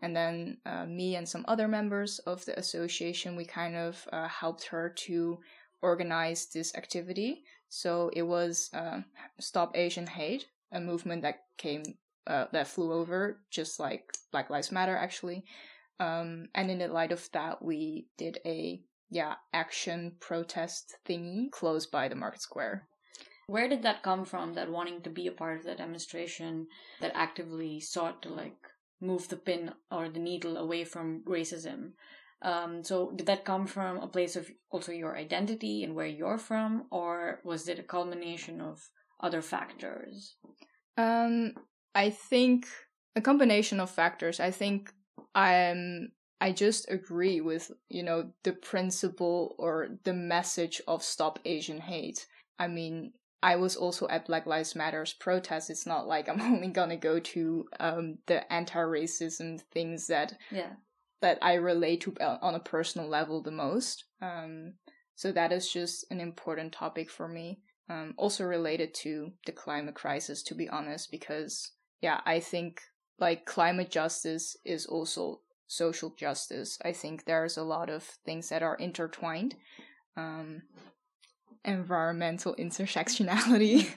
and 0.04 0.14
then 0.14 0.58
uh, 0.66 0.84
me 0.84 1.16
and 1.16 1.26
some 1.26 1.46
other 1.48 1.66
members 1.66 2.18
of 2.20 2.44
the 2.44 2.58
association 2.58 3.36
we 3.36 3.44
kind 3.46 3.74
of 3.74 4.06
uh, 4.12 4.28
helped 4.28 4.66
her 4.66 4.90
to 4.90 5.38
organize 5.80 6.46
this 6.46 6.74
activity 6.76 7.42
so 7.70 8.10
it 8.12 8.22
was 8.22 8.68
uh, 8.74 9.00
stop 9.40 9.74
asian 9.74 10.06
hate 10.06 10.46
a 10.72 10.80
movement 10.80 11.22
that 11.22 11.44
came 11.56 11.82
uh, 12.26 12.46
that 12.52 12.68
flew 12.68 12.92
over 12.92 13.40
just 13.50 13.78
like 13.78 14.04
black 14.32 14.50
lives 14.50 14.72
matter 14.72 14.96
actually 14.96 15.44
um, 16.00 16.48
and 16.54 16.70
in 16.70 16.78
the 16.78 16.88
light 16.88 17.12
of 17.12 17.28
that 17.32 17.62
we 17.62 18.06
did 18.18 18.38
a 18.44 18.80
yeah 19.10 19.34
action 19.52 20.12
protest 20.20 20.96
thingy 21.08 21.50
close 21.50 21.86
by 21.86 22.08
the 22.08 22.14
market 22.14 22.40
square 22.40 22.88
where 23.46 23.68
did 23.68 23.82
that 23.82 24.02
come 24.02 24.24
from 24.24 24.54
that 24.54 24.70
wanting 24.70 25.02
to 25.02 25.10
be 25.10 25.26
a 25.26 25.32
part 25.32 25.58
of 25.58 25.64
the 25.64 25.74
demonstration 25.74 26.66
that 27.00 27.12
actively 27.14 27.78
sought 27.78 28.22
to 28.22 28.30
like 28.30 28.56
move 29.04 29.28
the 29.28 29.36
pin 29.36 29.72
or 29.90 30.08
the 30.08 30.18
needle 30.18 30.56
away 30.56 30.84
from 30.84 31.22
racism. 31.26 31.92
Um, 32.42 32.82
so 32.82 33.12
did 33.14 33.26
that 33.26 33.44
come 33.44 33.66
from 33.66 33.98
a 33.98 34.08
place 34.08 34.36
of 34.36 34.50
also 34.70 34.92
your 34.92 35.16
identity 35.16 35.82
and 35.82 35.94
where 35.94 36.06
you're 36.06 36.38
from, 36.38 36.86
or 36.90 37.40
was 37.44 37.68
it 37.68 37.78
a 37.78 37.82
culmination 37.82 38.60
of 38.60 38.90
other 39.20 39.40
factors? 39.40 40.36
Um, 40.96 41.54
I 41.94 42.10
think 42.10 42.66
a 43.16 43.20
combination 43.20 43.80
of 43.80 43.90
factors. 43.90 44.40
I 44.40 44.50
think 44.50 44.92
I'm 45.34 46.12
I 46.40 46.52
just 46.52 46.90
agree 46.90 47.40
with, 47.40 47.70
you 47.88 48.02
know, 48.02 48.32
the 48.42 48.52
principle 48.52 49.54
or 49.58 49.88
the 50.04 50.12
message 50.12 50.82
of 50.86 51.02
stop 51.02 51.38
Asian 51.44 51.78
hate. 51.78 52.26
I 52.58 52.68
mean, 52.68 53.12
I 53.42 53.56
was 53.56 53.76
also 53.76 54.08
at 54.08 54.26
Black 54.26 54.46
Lives 54.46 54.74
Matters 54.74 55.12
protests. 55.12 55.70
It's 55.70 55.86
not 55.86 56.06
like 56.06 56.28
I'm 56.28 56.40
only 56.52 56.68
gonna 56.68 56.96
go 56.96 57.20
to 57.20 57.66
um, 57.80 58.18
the 58.26 58.52
anti-racism 58.52 59.60
things 59.72 60.06
that 60.08 60.34
yeah 60.50 60.72
that 61.20 61.38
I 61.40 61.54
relate 61.54 62.02
to 62.02 62.14
uh, 62.20 62.38
on 62.42 62.54
a 62.54 62.60
personal 62.60 63.08
level 63.08 63.42
the 63.42 63.50
most. 63.50 64.04
Um, 64.20 64.74
so 65.14 65.32
that 65.32 65.52
is 65.52 65.72
just 65.72 66.04
an 66.10 66.20
important 66.20 66.72
topic 66.72 67.10
for 67.10 67.28
me. 67.28 67.60
Um, 67.88 68.14
also 68.18 68.44
related 68.44 68.92
to 69.02 69.32
the 69.46 69.52
climate 69.52 69.94
crisis, 69.94 70.42
to 70.44 70.54
be 70.54 70.68
honest, 70.68 71.10
because 71.10 71.72
yeah, 72.04 72.20
I 72.26 72.38
think 72.38 72.82
like 73.18 73.46
climate 73.46 73.90
justice 73.90 74.58
is 74.62 74.84
also 74.84 75.40
social 75.66 76.11
justice. 76.18 76.78
I 76.84 76.92
think 76.92 77.25
there's 77.25 77.56
a 77.56 77.62
lot 77.62 77.88
of 77.88 78.02
things 78.26 78.50
that 78.50 78.62
are 78.62 78.76
intertwined. 78.76 79.56
Um, 80.14 80.62
environmental 81.64 82.54
intersectionality. 82.58 83.88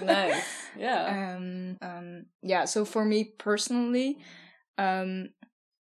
nice. 0.00 0.44
Yeah. 0.78 1.36
Um, 1.36 1.78
um, 1.80 2.26
yeah. 2.42 2.66
So 2.66 2.84
for 2.84 3.04
me 3.04 3.32
personally, 3.38 4.18
um, 4.76 5.30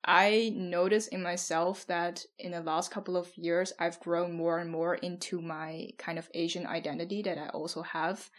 I 0.05 0.53
notice 0.55 1.09
in 1.09 1.23
myself 1.23 1.87
that 1.87 2.23
in 2.39 2.53
the 2.53 2.61
last 2.61 2.91
couple 2.91 3.17
of 3.17 3.27
years, 3.37 3.73
I've 3.81 3.99
grown 4.01 4.35
more 4.35 4.59
and 4.59 4.71
more 4.71 4.95
into 4.97 5.41
my 5.41 5.89
kind 5.97 6.19
of 6.19 6.29
Asian 6.35 6.67
identity 6.67 7.23
that 7.23 7.39
I 7.39 7.49
also 7.49 7.83
have. 7.83 8.31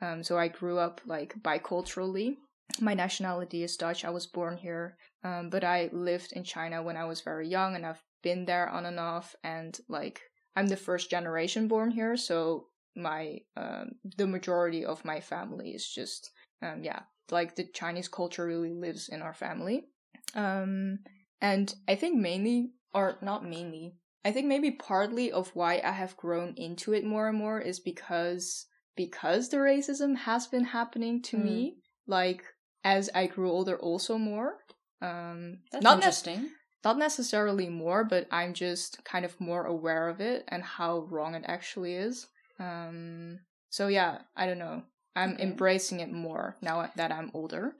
Um, 0.00 0.22
so 0.22 0.38
I 0.38 0.46
grew 0.48 0.78
up 0.78 1.00
like 1.04 1.34
biculturally. 1.42 2.36
My 2.80 2.94
nationality 2.94 3.62
is 3.62 3.76
Dutch. 3.76 4.04
I 4.04 4.10
was 4.10 4.26
born 4.26 4.56
here, 4.56 4.96
um, 5.24 5.50
but 5.50 5.64
I 5.64 5.90
lived 5.92 6.32
in 6.32 6.44
China 6.44 6.82
when 6.82 6.96
I 6.96 7.04
was 7.04 7.20
very 7.20 7.48
young, 7.48 7.74
and 7.74 7.86
I've 7.86 8.02
been 8.22 8.44
there 8.44 8.68
on 8.68 8.86
and 8.86 9.00
off. 9.00 9.34
And 9.42 9.78
like 9.88 10.20
I'm 10.56 10.68
the 10.68 10.76
first 10.76 11.10
generation 11.10 11.68
born 11.68 11.90
here, 11.90 12.16
so 12.16 12.66
my 12.96 13.38
um, 13.56 13.92
the 14.16 14.26
majority 14.26 14.84
of 14.84 15.04
my 15.04 15.20
family 15.20 15.70
is 15.70 15.88
just 15.88 16.30
um, 16.62 16.82
yeah, 16.82 17.00
like 17.30 17.56
the 17.56 17.64
Chinese 17.74 18.08
culture 18.08 18.46
really 18.46 18.74
lives 18.74 19.08
in 19.08 19.22
our 19.22 19.34
family. 19.34 19.86
Um, 20.34 20.98
and 21.40 21.74
I 21.88 21.94
think 21.94 22.20
mainly, 22.20 22.72
or 22.92 23.16
not 23.22 23.44
mainly, 23.44 23.94
I 24.24 24.32
think 24.32 24.46
maybe 24.46 24.72
partly 24.72 25.32
of 25.32 25.50
why 25.54 25.80
I 25.82 25.92
have 25.92 26.16
grown 26.16 26.54
into 26.56 26.92
it 26.92 27.04
more 27.04 27.28
and 27.28 27.38
more 27.38 27.60
is 27.60 27.80
because 27.80 28.66
because 28.96 29.48
the 29.48 29.56
racism 29.56 30.16
has 30.16 30.46
been 30.46 30.64
happening 30.64 31.22
to 31.22 31.36
mm. 31.36 31.44
me, 31.44 31.76
like 32.06 32.44
as 32.84 33.10
I 33.14 33.26
grew 33.26 33.50
older, 33.50 33.76
also 33.76 34.18
more. 34.18 34.58
Um, 35.02 35.58
That's 35.72 35.84
not 35.84 35.96
interesting. 35.96 36.42
Ne- 36.42 36.48
not 36.84 36.98
necessarily 36.98 37.68
more, 37.68 38.04
but 38.04 38.26
I'm 38.30 38.54
just 38.54 39.04
kind 39.04 39.24
of 39.24 39.38
more 39.40 39.64
aware 39.64 40.08
of 40.08 40.20
it 40.20 40.44
and 40.48 40.62
how 40.62 41.00
wrong 41.10 41.34
it 41.34 41.44
actually 41.46 41.94
is. 41.94 42.26
Um, 42.58 43.40
so 43.68 43.88
yeah, 43.88 44.18
I 44.36 44.46
don't 44.46 44.58
know. 44.58 44.82
I'm 45.14 45.34
okay. 45.34 45.42
embracing 45.42 46.00
it 46.00 46.12
more 46.12 46.56
now 46.62 46.90
that 46.96 47.12
I'm 47.12 47.30
older. 47.34 47.74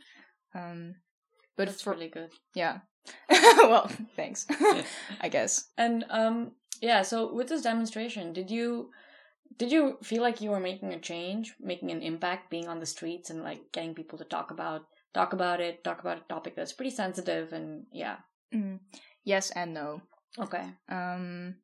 Um, 0.54 0.96
but 1.56 1.68
That's 1.68 1.82
for, 1.82 1.92
really 1.92 2.08
good. 2.08 2.30
Yeah. 2.54 2.78
well, 3.30 3.90
thanks. 4.16 4.46
I 5.20 5.28
guess. 5.28 5.68
And 5.78 6.04
um, 6.10 6.52
yeah. 6.82 7.02
So 7.02 7.32
with 7.32 7.48
this 7.48 7.62
demonstration, 7.62 8.32
did 8.32 8.50
you 8.50 8.90
did 9.56 9.72
you 9.72 9.98
feel 10.02 10.22
like 10.22 10.40
you 10.40 10.50
were 10.50 10.60
making 10.60 10.92
a 10.92 10.98
change, 10.98 11.54
making 11.60 11.90
an 11.90 12.02
impact, 12.02 12.50
being 12.50 12.68
on 12.68 12.80
the 12.80 12.86
streets 12.86 13.30
and 13.30 13.42
like 13.42 13.72
getting 13.72 13.94
people 13.94 14.18
to 14.18 14.24
talk 14.24 14.50
about 14.50 14.86
talk 15.12 15.32
about 15.32 15.60
it, 15.60 15.82
talk 15.82 16.00
about 16.00 16.18
a 16.18 16.28
topic 16.28 16.54
that's 16.54 16.72
pretty 16.72 16.90
sensitive 16.90 17.52
and 17.52 17.86
yeah, 17.92 18.16
Mm, 18.54 18.80
yes 19.24 19.50
and 19.50 19.74
no. 19.74 20.02
Okay. 20.38 20.70
Um. 20.88 21.56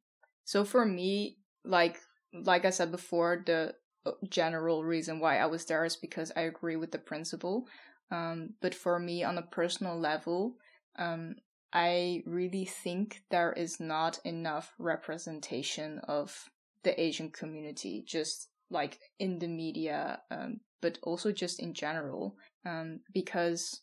So 0.45 0.65
for 0.65 0.85
me, 0.85 1.39
like 1.65 1.99
like 2.33 2.65
I 2.65 2.71
said 2.71 2.91
before, 2.91 3.43
the 3.45 3.75
uh, 4.05 4.13
general 4.29 4.85
reason 4.85 5.21
why 5.21 5.39
I 5.39 5.47
was 5.47 5.65
there 5.65 5.85
is 5.85 5.97
because 5.97 6.33
I 6.37 6.43
agree 6.43 6.77
with 6.77 6.93
the 6.93 6.99
principle. 6.99 7.67
Um. 8.11 8.55
But 8.61 8.75
for 8.75 8.99
me, 8.99 9.25
on 9.25 9.39
a 9.39 9.43
personal 9.43 9.99
level, 9.99 10.57
um, 10.97 11.37
I 11.73 12.23
really 12.27 12.65
think 12.65 13.23
there 13.31 13.53
is 13.53 13.81
not 13.81 14.21
enough 14.25 14.73
representation 14.79 16.01
of 16.07 16.49
the 16.87 16.99
Asian 17.01 17.31
community, 17.31 18.05
just 18.07 18.49
like 18.71 18.99
in 19.19 19.39
the 19.39 19.49
media, 19.49 20.21
um, 20.31 20.61
but 20.81 20.99
also 21.03 21.33
just 21.33 21.61
in 21.61 21.75
general. 21.75 22.37
Um, 22.65 23.01
because 23.13 23.81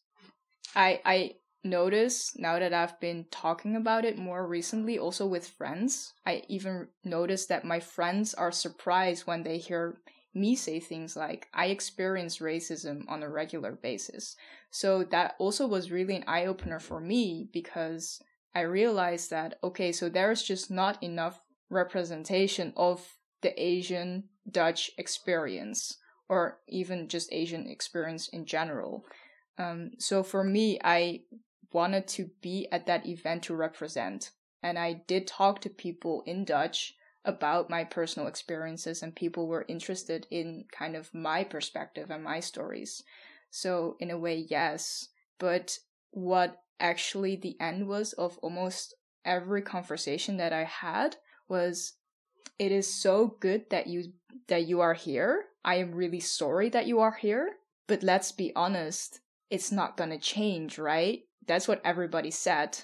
I 0.75 1.01
I 1.05 1.35
notice 1.63 2.31
now 2.37 2.59
that 2.59 2.73
I've 2.73 2.99
been 2.99 3.25
talking 3.29 3.75
about 3.75 4.05
it 4.05 4.17
more 4.17 4.47
recently, 4.47 4.97
also 4.97 5.27
with 5.27 5.47
friends. 5.47 6.13
I 6.25 6.43
even 6.47 6.87
notice 7.03 7.45
that 7.47 7.65
my 7.65 7.79
friends 7.79 8.33
are 8.33 8.51
surprised 8.51 9.27
when 9.27 9.43
they 9.43 9.57
hear 9.57 9.97
me 10.33 10.55
say 10.55 10.79
things 10.79 11.15
like, 11.15 11.47
I 11.53 11.67
experience 11.67 12.39
racism 12.39 13.03
on 13.07 13.21
a 13.21 13.29
regular 13.29 13.73
basis. 13.73 14.35
So 14.71 15.03
that 15.11 15.35
also 15.37 15.67
was 15.67 15.91
really 15.91 16.15
an 16.15 16.23
eye 16.25 16.45
opener 16.45 16.79
for 16.79 16.99
me 16.99 17.49
because 17.53 18.19
I 18.55 18.61
realized 18.61 19.29
that, 19.29 19.59
okay, 19.63 19.91
so 19.91 20.09
there's 20.09 20.41
just 20.41 20.71
not 20.71 21.01
enough 21.03 21.39
representation 21.73 22.73
of 22.77 23.17
the 23.41 23.61
Asian 23.61 24.25
Dutch 24.49 24.91
experience 24.97 25.97
or 26.29 26.59
even 26.67 27.07
just 27.07 27.31
Asian 27.31 27.67
experience 27.67 28.27
in 28.29 28.45
general. 28.45 29.05
Um, 29.57 29.91
so 29.99 30.23
for 30.23 30.43
me, 30.43 30.79
I 30.83 31.21
wanted 31.71 32.07
to 32.07 32.29
be 32.41 32.67
at 32.71 32.85
that 32.85 33.05
event 33.05 33.43
to 33.43 33.55
represent. 33.55 34.31
And 34.61 34.79
I 34.79 35.03
did 35.07 35.27
talk 35.27 35.59
to 35.61 35.69
people 35.69 36.23
in 36.25 36.45
Dutch 36.45 36.95
about 37.25 37.69
my 37.69 37.83
personal 37.83 38.27
experiences, 38.27 39.01
and 39.01 39.15
people 39.15 39.47
were 39.47 39.65
interested 39.67 40.27
in 40.29 40.65
kind 40.71 40.95
of 40.95 41.13
my 41.13 41.43
perspective 41.43 42.09
and 42.09 42.23
my 42.23 42.39
stories. 42.39 43.03
So, 43.49 43.95
in 43.99 44.11
a 44.11 44.17
way, 44.17 44.45
yes. 44.49 45.09
But 45.39 45.77
what 46.11 46.61
actually 46.79 47.35
the 47.35 47.59
end 47.59 47.87
was 47.87 48.13
of 48.13 48.37
almost 48.39 48.95
every 49.25 49.61
conversation 49.61 50.37
that 50.37 50.51
I 50.51 50.63
had 50.63 51.15
was 51.53 51.93
it 52.57 52.71
is 52.71 52.91
so 52.91 53.37
good 53.39 53.69
that 53.69 53.85
you 53.85 54.13
that 54.47 54.65
you 54.65 54.81
are 54.81 54.95
here. 54.95 55.45
I 55.63 55.75
am 55.75 55.93
really 55.93 56.19
sorry 56.19 56.69
that 56.69 56.87
you 56.87 56.99
are 56.99 57.13
here, 57.13 57.53
but 57.87 58.01
let's 58.01 58.31
be 58.31 58.51
honest, 58.55 59.21
it's 59.49 59.71
not 59.71 59.95
going 59.95 60.09
to 60.09 60.17
change, 60.17 60.77
right? 60.77 61.21
That's 61.47 61.67
what 61.67 61.81
everybody 61.85 62.31
said. 62.31 62.79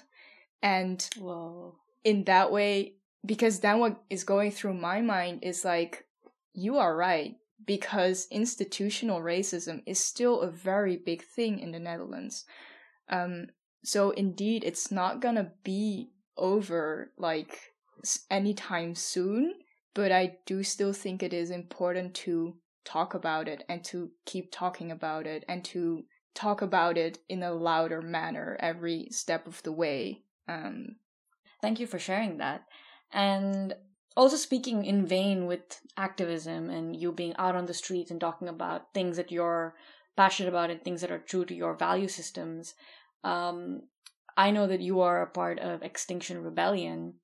And 0.62 1.06
Whoa. 1.18 1.74
in 2.04 2.24
that 2.24 2.52
way, 2.52 2.94
because 3.26 3.60
then 3.60 3.80
what 3.80 4.00
is 4.08 4.24
going 4.24 4.52
through 4.52 4.74
my 4.74 5.00
mind 5.00 5.40
is 5.42 5.64
like, 5.64 6.06
you 6.54 6.78
are 6.78 6.96
right. 6.96 7.34
Because 7.66 8.26
institutional 8.30 9.20
racism 9.20 9.82
is 9.84 10.02
still 10.02 10.40
a 10.40 10.50
very 10.50 10.96
big 10.96 11.22
thing 11.22 11.58
in 11.58 11.72
the 11.72 11.78
Netherlands. 11.78 12.46
Um, 13.08 13.48
so 13.84 14.10
indeed, 14.10 14.64
it's 14.64 14.90
not 14.90 15.20
gonna 15.20 15.52
be 15.64 16.10
over 16.36 17.12
like 17.18 17.69
anytime 18.30 18.94
soon, 18.94 19.54
but 19.94 20.12
I 20.12 20.38
do 20.46 20.62
still 20.62 20.92
think 20.92 21.22
it 21.22 21.32
is 21.32 21.50
important 21.50 22.14
to 22.14 22.56
talk 22.84 23.14
about 23.14 23.48
it 23.48 23.64
and 23.68 23.84
to 23.84 24.10
keep 24.24 24.50
talking 24.52 24.90
about 24.90 25.26
it 25.26 25.44
and 25.48 25.64
to 25.66 26.04
talk 26.34 26.62
about 26.62 26.96
it 26.96 27.18
in 27.28 27.42
a 27.42 27.52
louder 27.52 28.00
manner 28.00 28.56
every 28.60 29.08
step 29.10 29.46
of 29.46 29.62
the 29.62 29.72
way. 29.72 30.22
Um, 30.48 30.96
Thank 31.60 31.78
you 31.78 31.86
for 31.86 31.98
sharing 31.98 32.38
that. 32.38 32.64
And 33.12 33.74
also 34.16 34.36
speaking 34.36 34.84
in 34.84 35.06
vein 35.06 35.46
with 35.46 35.80
activism 35.96 36.70
and 36.70 36.96
you 36.96 37.12
being 37.12 37.34
out 37.38 37.54
on 37.54 37.66
the 37.66 37.74
streets 37.74 38.10
and 38.10 38.20
talking 38.20 38.48
about 38.48 38.92
things 38.94 39.16
that 39.16 39.30
you're 39.30 39.74
passionate 40.16 40.48
about 40.48 40.70
and 40.70 40.82
things 40.82 41.00
that 41.00 41.10
are 41.10 41.18
true 41.18 41.44
to 41.44 41.54
your 41.54 41.74
value 41.74 42.08
systems. 42.08 42.74
Um, 43.24 43.82
I 44.36 44.50
know 44.50 44.66
that 44.66 44.80
you 44.80 45.00
are 45.00 45.22
a 45.22 45.30
part 45.30 45.58
of 45.58 45.82
Extinction 45.82 46.42
Rebellion. 46.42 47.14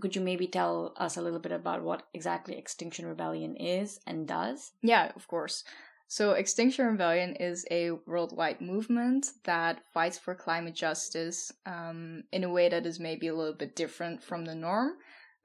Could 0.00 0.14
you 0.14 0.22
maybe 0.22 0.46
tell 0.46 0.92
us 0.96 1.16
a 1.16 1.22
little 1.22 1.38
bit 1.38 1.52
about 1.52 1.82
what 1.82 2.02
exactly 2.12 2.56
Extinction 2.56 3.06
Rebellion 3.06 3.56
is 3.56 4.00
and 4.06 4.26
does? 4.28 4.72
Yeah, 4.82 5.12
of 5.16 5.26
course. 5.28 5.64
So, 6.08 6.32
Extinction 6.32 6.86
Rebellion 6.86 7.34
is 7.34 7.66
a 7.70 7.90
worldwide 8.06 8.60
movement 8.60 9.26
that 9.44 9.82
fights 9.92 10.18
for 10.18 10.34
climate 10.34 10.74
justice 10.74 11.50
um, 11.64 12.22
in 12.30 12.44
a 12.44 12.48
way 12.48 12.68
that 12.68 12.86
is 12.86 13.00
maybe 13.00 13.26
a 13.26 13.34
little 13.34 13.54
bit 13.54 13.74
different 13.74 14.22
from 14.22 14.44
the 14.44 14.54
norm. 14.54 14.92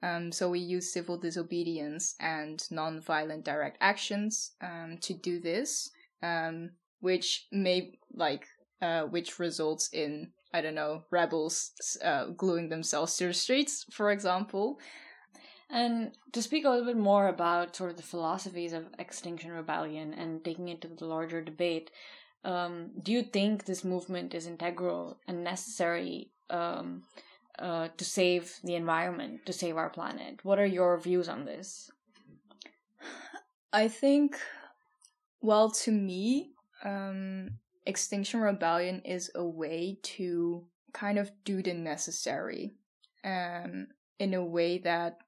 Um, 0.04 0.30
so, 0.30 0.48
we 0.48 0.60
use 0.60 0.92
civil 0.92 1.18
disobedience 1.18 2.14
and 2.20 2.62
non-violent 2.70 3.44
direct 3.44 3.78
actions 3.80 4.52
um, 4.60 4.98
to 5.00 5.14
do 5.14 5.40
this, 5.40 5.90
um, 6.22 6.70
which 7.00 7.48
may 7.50 7.98
like 8.14 8.46
uh, 8.80 9.02
which 9.02 9.40
results 9.40 9.88
in 9.92 10.32
I 10.52 10.60
don't 10.60 10.74
know 10.74 11.04
rebels 11.10 11.72
uh, 12.04 12.26
gluing 12.26 12.68
themselves 12.68 13.16
to 13.16 13.28
the 13.28 13.34
streets, 13.34 13.86
for 13.90 14.10
example. 14.10 14.78
And 15.70 16.12
to 16.32 16.42
speak 16.42 16.66
a 16.66 16.68
little 16.68 16.84
bit 16.84 16.98
more 16.98 17.28
about 17.28 17.74
sort 17.74 17.90
of 17.90 17.96
the 17.96 18.02
philosophies 18.02 18.74
of 18.74 18.88
Extinction 18.98 19.52
Rebellion 19.52 20.12
and 20.12 20.44
taking 20.44 20.68
it 20.68 20.82
to 20.82 20.88
the 20.88 21.06
larger 21.06 21.40
debate, 21.40 21.90
um, 22.44 22.90
do 23.02 23.10
you 23.12 23.22
think 23.22 23.64
this 23.64 23.82
movement 23.82 24.34
is 24.34 24.46
integral 24.46 25.18
and 25.26 25.42
necessary 25.42 26.30
um, 26.50 27.04
uh, 27.58 27.88
to 27.96 28.04
save 28.04 28.58
the 28.62 28.74
environment, 28.74 29.46
to 29.46 29.52
save 29.52 29.78
our 29.78 29.88
planet? 29.88 30.44
What 30.44 30.58
are 30.58 30.66
your 30.66 30.98
views 30.98 31.28
on 31.28 31.46
this? 31.46 31.90
I 33.72 33.88
think, 33.88 34.36
well, 35.40 35.70
to 35.70 35.90
me, 35.90 36.50
um, 36.84 37.58
Extinction 37.84 38.40
Rebellion 38.40 39.02
is 39.04 39.30
a 39.34 39.44
way 39.44 39.98
to 40.02 40.64
kind 40.92 41.18
of 41.18 41.30
do 41.44 41.62
the 41.62 41.74
necessary 41.74 42.74
um, 43.24 43.88
in 44.18 44.34
a 44.34 44.44
way 44.44 44.78
that 44.78 45.18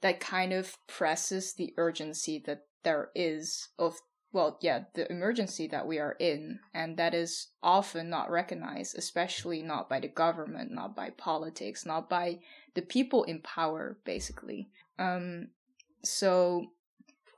that 0.00 0.20
kind 0.20 0.52
of 0.52 0.76
presses 0.86 1.54
the 1.54 1.72
urgency 1.76 2.42
that 2.46 2.66
there 2.82 3.10
is 3.14 3.68
of 3.78 3.96
well 4.32 4.58
yeah 4.60 4.84
the 4.94 5.10
emergency 5.10 5.66
that 5.68 5.86
we 5.86 5.98
are 5.98 6.16
in 6.18 6.58
and 6.74 6.96
that 6.96 7.14
is 7.14 7.48
often 7.62 8.10
not 8.10 8.30
recognized 8.30 8.98
especially 8.98 9.62
not 9.62 9.88
by 9.88 10.00
the 10.00 10.08
government 10.08 10.70
not 10.70 10.94
by 10.94 11.08
politics 11.10 11.86
not 11.86 12.10
by 12.10 12.38
the 12.74 12.82
people 12.82 13.24
in 13.24 13.40
power 13.40 13.96
basically. 14.04 14.68
Um 14.98 15.48
so 16.02 16.66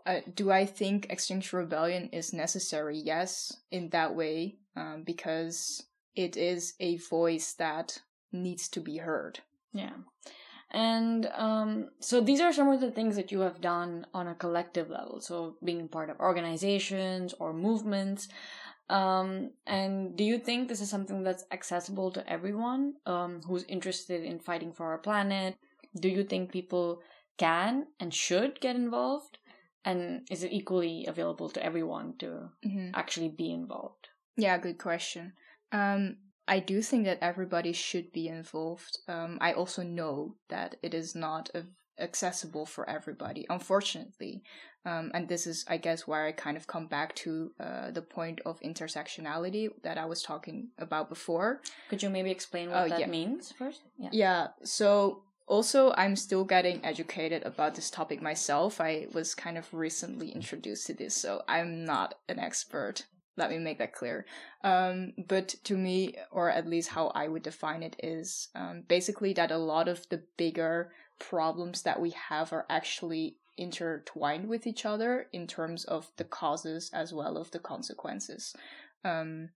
uh, 0.06 0.20
do 0.34 0.50
i 0.50 0.64
think 0.64 1.06
extinction 1.10 1.58
rebellion 1.58 2.08
is 2.12 2.32
necessary 2.32 2.96
yes 2.96 3.56
in 3.70 3.88
that 3.90 4.14
way 4.14 4.56
um, 4.76 5.02
because 5.04 5.84
it 6.14 6.36
is 6.36 6.75
a 6.80 6.96
voice 6.98 7.52
that 7.54 8.00
needs 8.32 8.68
to 8.68 8.80
be 8.80 8.98
heard 8.98 9.40
yeah 9.72 9.92
and 10.70 11.26
um, 11.34 11.90
so 12.00 12.20
these 12.20 12.40
are 12.40 12.52
some 12.52 12.68
of 12.68 12.80
the 12.80 12.90
things 12.90 13.16
that 13.16 13.30
you 13.30 13.40
have 13.40 13.60
done 13.60 14.06
on 14.12 14.26
a 14.26 14.34
collective 14.34 14.90
level. 14.90 15.20
So 15.20 15.56
being 15.62 15.88
part 15.88 16.10
of 16.10 16.18
organizations 16.18 17.34
or 17.38 17.52
movements. 17.52 18.28
Um, 18.88 19.50
and 19.66 20.16
do 20.16 20.25
you 20.25 20.38
think 20.38 20.69
this 20.69 20.80
is 20.80 20.90
something 20.90 21.23
that's 21.23 21.45
accessible 21.50 22.10
to 22.12 22.30
everyone 22.30 22.95
um, 23.04 23.40
who's 23.47 23.64
interested 23.64 24.25
in 24.25 24.38
fighting 24.38 24.73
for 24.73 24.86
our 24.86 24.99
planet? 24.99 25.56
Do 25.99 26.08
you 26.08 26.25
think 26.25 26.52
people 26.52 27.00
can 27.36 27.86
and 27.99 28.12
should 28.12 28.60
get 28.60 28.76
involved? 28.76 29.38
And 29.86 30.26
is 30.30 30.42
it 30.42 30.52
equally 30.52 31.06
available 31.06 31.49
to 31.50 31.64
everyone 31.64 32.14
to 32.18 32.50
mm-hmm. 32.66 32.90
actually 32.92 33.28
be 33.28 33.52
involved? 33.52 34.08
Yeah, 34.36 34.58
good 34.58 34.78
question. 34.78 35.32
Um, 35.72 36.16
I 36.49 36.58
do 36.58 36.82
think 36.82 37.04
that 37.04 37.18
everybody 37.22 37.72
should 37.72 38.12
be 38.12 38.28
involved. 38.28 38.99
Um, 39.08 39.38
I 39.40 39.52
also 39.52 39.82
know 39.82 40.36
that 40.49 40.76
it 40.82 40.92
is 40.92 41.14
not 41.14 41.50
a, 41.54 41.62
accessible 41.99 42.66
for 42.66 42.88
everybody, 42.88 43.46
unfortunately. 43.49 44.42
Um, 44.84 45.10
and 45.14 45.28
this 45.28 45.46
is, 45.46 45.64
I 45.68 45.78
guess, 45.78 46.06
where 46.06 46.26
I 46.26 46.32
kind 46.32 46.56
of 46.56 46.66
come 46.66 46.86
back 46.86 47.14
to 47.16 47.50
uh, 47.58 47.90
the 47.90 48.02
point 48.02 48.40
of 48.46 48.60
intersectionality 48.60 49.68
that 49.82 49.99
I 49.99 50.04
was 50.06 50.22
talking 50.22 50.68
about 50.78 51.08
before. 51.08 51.60
Could 51.88 52.02
you 52.02 52.10
maybe 52.10 52.30
explain 52.30 52.70
what 52.70 52.76
uh, 52.76 52.88
that 52.88 53.00
yeah. 53.00 53.06
means 53.06 53.52
first? 53.58 53.82
Yeah. 53.99 54.10
Yeah. 54.12 54.46
So 54.62 55.22
also 55.47 55.93
i'm 55.97 56.17
still 56.17 56.45
getting 56.45 56.85
educated 56.85 57.43
about 57.45 57.75
this 57.75 57.91
topic 57.91 58.21
myself 58.21 58.80
i 58.80 59.06
was 59.13 59.35
kind 59.35 59.56
of 59.56 59.73
recently 59.73 60.30
introduced 60.30 60.87
to 60.87 60.95
this 60.95 61.15
so 61.15 61.43
i'm 61.49 61.85
not 61.85 62.15
an 62.28 62.39
expert 62.39 63.04
let 63.37 63.50
me 63.50 63.59
make 63.59 63.78
that 63.78 63.93
clear. 63.93 64.25
Um, 64.65 65.13
but 65.28 65.49
to 65.65 65.76
me, 65.76 66.15
or 66.30 66.50
at 66.50 66.67
least 66.67 66.91
how 66.91 67.09
I 67.09 67.28
would 67.28 67.43
define 67.43 67.82
it, 67.82 67.97
is 68.02 68.49
um, 68.54 68.85
basically 68.89 69.32
that 69.35 69.50
a 69.50 69.59
lot 69.59 69.89
of 69.89 70.09
the 70.09 70.23
bigger 70.37 70.93
problems 71.19 71.82
that 71.82 72.00
we 72.00 72.11
have 72.11 72.52
are 72.52 72.67
actually 72.69 73.37
intertwined 73.59 74.49
with 74.49 74.67
each 74.67 74.85
other 74.85 75.28
in 75.32 75.47
terms 75.47 75.85
of 75.85 76.11
the 76.17 76.25
causes 76.25 76.91
as 76.93 77.13
well 77.13 77.39
as 77.39 77.50
the 77.50 77.59
consequences. 77.59 78.54
Um, 79.04 79.50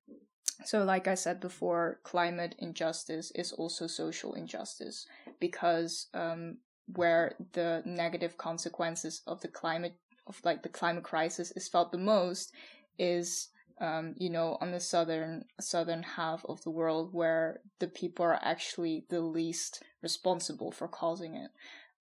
so, 0.64 0.84
like 0.84 1.08
I 1.08 1.14
said 1.14 1.40
before, 1.40 2.00
climate 2.02 2.54
injustice 2.58 3.30
is 3.34 3.52
also 3.52 3.86
social 3.86 4.34
injustice 4.34 5.06
because 5.38 6.08
um, 6.14 6.58
where 6.94 7.34
the 7.52 7.82
negative 7.84 8.36
consequences 8.36 9.22
of 9.26 9.40
the 9.40 9.48
climate 9.48 9.96
of 10.26 10.40
like 10.44 10.62
the 10.62 10.68
climate 10.68 11.04
crisis 11.04 11.50
is 11.52 11.68
felt 11.68 11.92
the 11.92 11.98
most 11.98 12.52
is 12.98 13.48
um, 13.80 14.14
you 14.18 14.28
know, 14.28 14.58
on 14.60 14.72
the 14.72 14.80
southern 14.80 15.44
southern 15.58 16.02
half 16.02 16.44
of 16.46 16.62
the 16.62 16.70
world 16.70 17.12
where 17.12 17.60
the 17.78 17.88
people 17.88 18.24
are 18.26 18.38
actually 18.42 19.06
the 19.08 19.20
least 19.20 19.82
responsible 20.02 20.70
for 20.70 20.86
causing 20.86 21.34
it, 21.34 21.50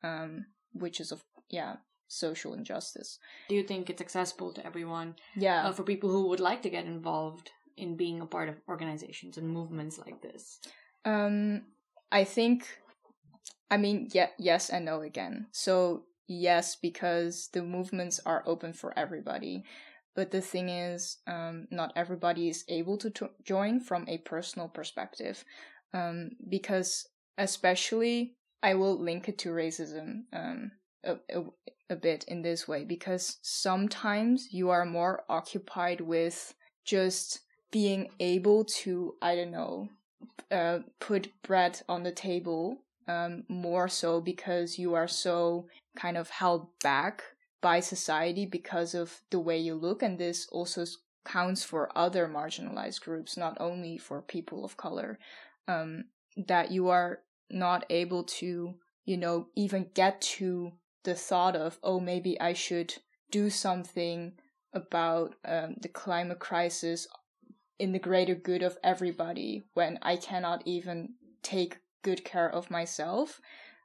um, 0.04 0.46
which 0.74 1.00
is 1.00 1.12
of 1.12 1.24
yeah 1.50 1.78
social 2.10 2.54
injustice. 2.54 3.18
Do 3.48 3.56
you 3.56 3.64
think 3.64 3.90
it's 3.90 4.02
accessible 4.02 4.52
to 4.54 4.66
everyone? 4.66 5.16
Yeah, 5.36 5.68
uh, 5.68 5.72
for 5.72 5.84
people 5.84 6.10
who 6.10 6.28
would 6.28 6.42
like 6.42 6.62
to 6.64 6.70
get 6.70 6.86
involved 6.86 7.52
in 7.80 7.96
being 7.96 8.22
a 8.22 8.26
part 8.26 8.50
of 8.50 8.56
organizations 8.68 9.38
and 9.38 9.48
movements 9.50 9.98
like 9.98 10.22
this. 10.22 10.60
Um, 11.06 11.64
I 12.12 12.24
think, 12.24 12.68
I 13.72 13.78
mean, 13.78 14.10
yeah, 14.12 14.28
yes 14.38 14.70
and 14.70 14.86
no 14.86 15.02
again. 15.02 15.48
So 15.52 16.04
yes, 16.28 16.76
because 16.76 17.50
the 17.54 17.64
movements 17.64 18.20
are 18.26 18.44
open 18.46 18.74
for 18.74 18.98
everybody. 18.98 19.64
But 20.16 20.32
the 20.32 20.42
thing 20.42 20.70
is, 20.70 21.18
um, 21.28 21.68
not 21.72 21.94
everybody 21.96 22.50
is 22.50 22.66
able 22.68 22.98
to 22.98 23.10
t- 23.10 23.26
join 23.44 23.80
from 23.80 24.06
a 24.08 24.18
personal 24.18 24.68
perspective, 24.68 25.46
um, 25.94 26.32
because 26.50 27.08
especially 27.38 28.36
I 28.62 28.74
will 28.74 29.00
link 29.00 29.30
it 29.30 29.38
to 29.40 29.50
racism 29.50 30.24
um, 30.34 30.72
a, 31.06 31.14
a, 31.34 31.44
a 31.92 31.96
bit 31.96 32.26
in 32.28 32.42
this 32.42 32.68
way, 32.68 32.84
because 32.84 33.38
sometimes 33.44 34.50
you 34.52 34.70
are 34.72 34.86
more 34.86 35.24
occupied 35.30 36.02
with 36.02 36.54
just 36.84 37.42
being 37.72 38.10
able 38.20 38.66
to, 38.66 39.16
I 39.22 39.36
don't 39.36 39.52
know, 39.52 39.90
uh, 40.52 40.80
put 41.00 41.32
bread 41.44 41.82
on 41.88 42.04
the 42.04 42.12
table 42.12 42.80
um, 43.08 43.44
more 43.48 43.88
so 43.88 44.22
because 44.22 44.80
you 44.80 44.94
are 44.94 45.08
so 45.08 45.68
kind 45.98 46.18
of 46.18 46.30
held 46.30 46.68
back 46.82 47.24
by 47.62 47.80
society 47.80 48.46
because 48.46 48.94
of 48.94 49.22
the 49.32 49.40
way 49.40 49.58
you 49.58 49.76
look, 49.76 50.02
and 50.02 50.18
this 50.18 50.48
also 50.52 50.86
counts 51.26 51.64
for 51.64 51.92
other 51.96 52.28
marginalized 52.28 53.02
groups, 53.02 53.38
not 53.38 53.58
only 53.60 53.98
for 53.98 54.22
people 54.22 54.64
of 54.64 54.78
color, 54.78 55.20
um, 55.68 56.06
that 56.48 56.72
you 56.72 56.88
are 56.90 57.20
not 57.50 57.86
able 57.90 58.24
to, 58.24 58.76
you 59.06 59.18
know, 59.18 59.48
even 59.56 59.90
get 59.94 60.22
to 60.22 60.72
the 61.04 61.16
thought 61.16 61.56
of, 61.56 61.80
oh, 61.84 62.00
maybe 62.00 62.40
I 62.40 62.54
should 62.54 62.94
do 63.32 63.50
something 63.50 64.34
about 64.74 65.36
um, 65.46 65.76
the 65.82 65.88
climate 65.88 66.40
crisis 66.40 67.08
in 67.80 67.94
the 67.94 68.00
greater 68.00 68.36
good 68.36 68.62
of 68.62 68.78
everybody 68.84 69.64
when 69.74 69.98
I 70.02 70.18
cannot 70.18 70.62
even 70.66 71.14
take 71.42 71.78
good 72.04 72.24
care 72.24 72.50
of 72.50 72.70
myself. 72.70 73.42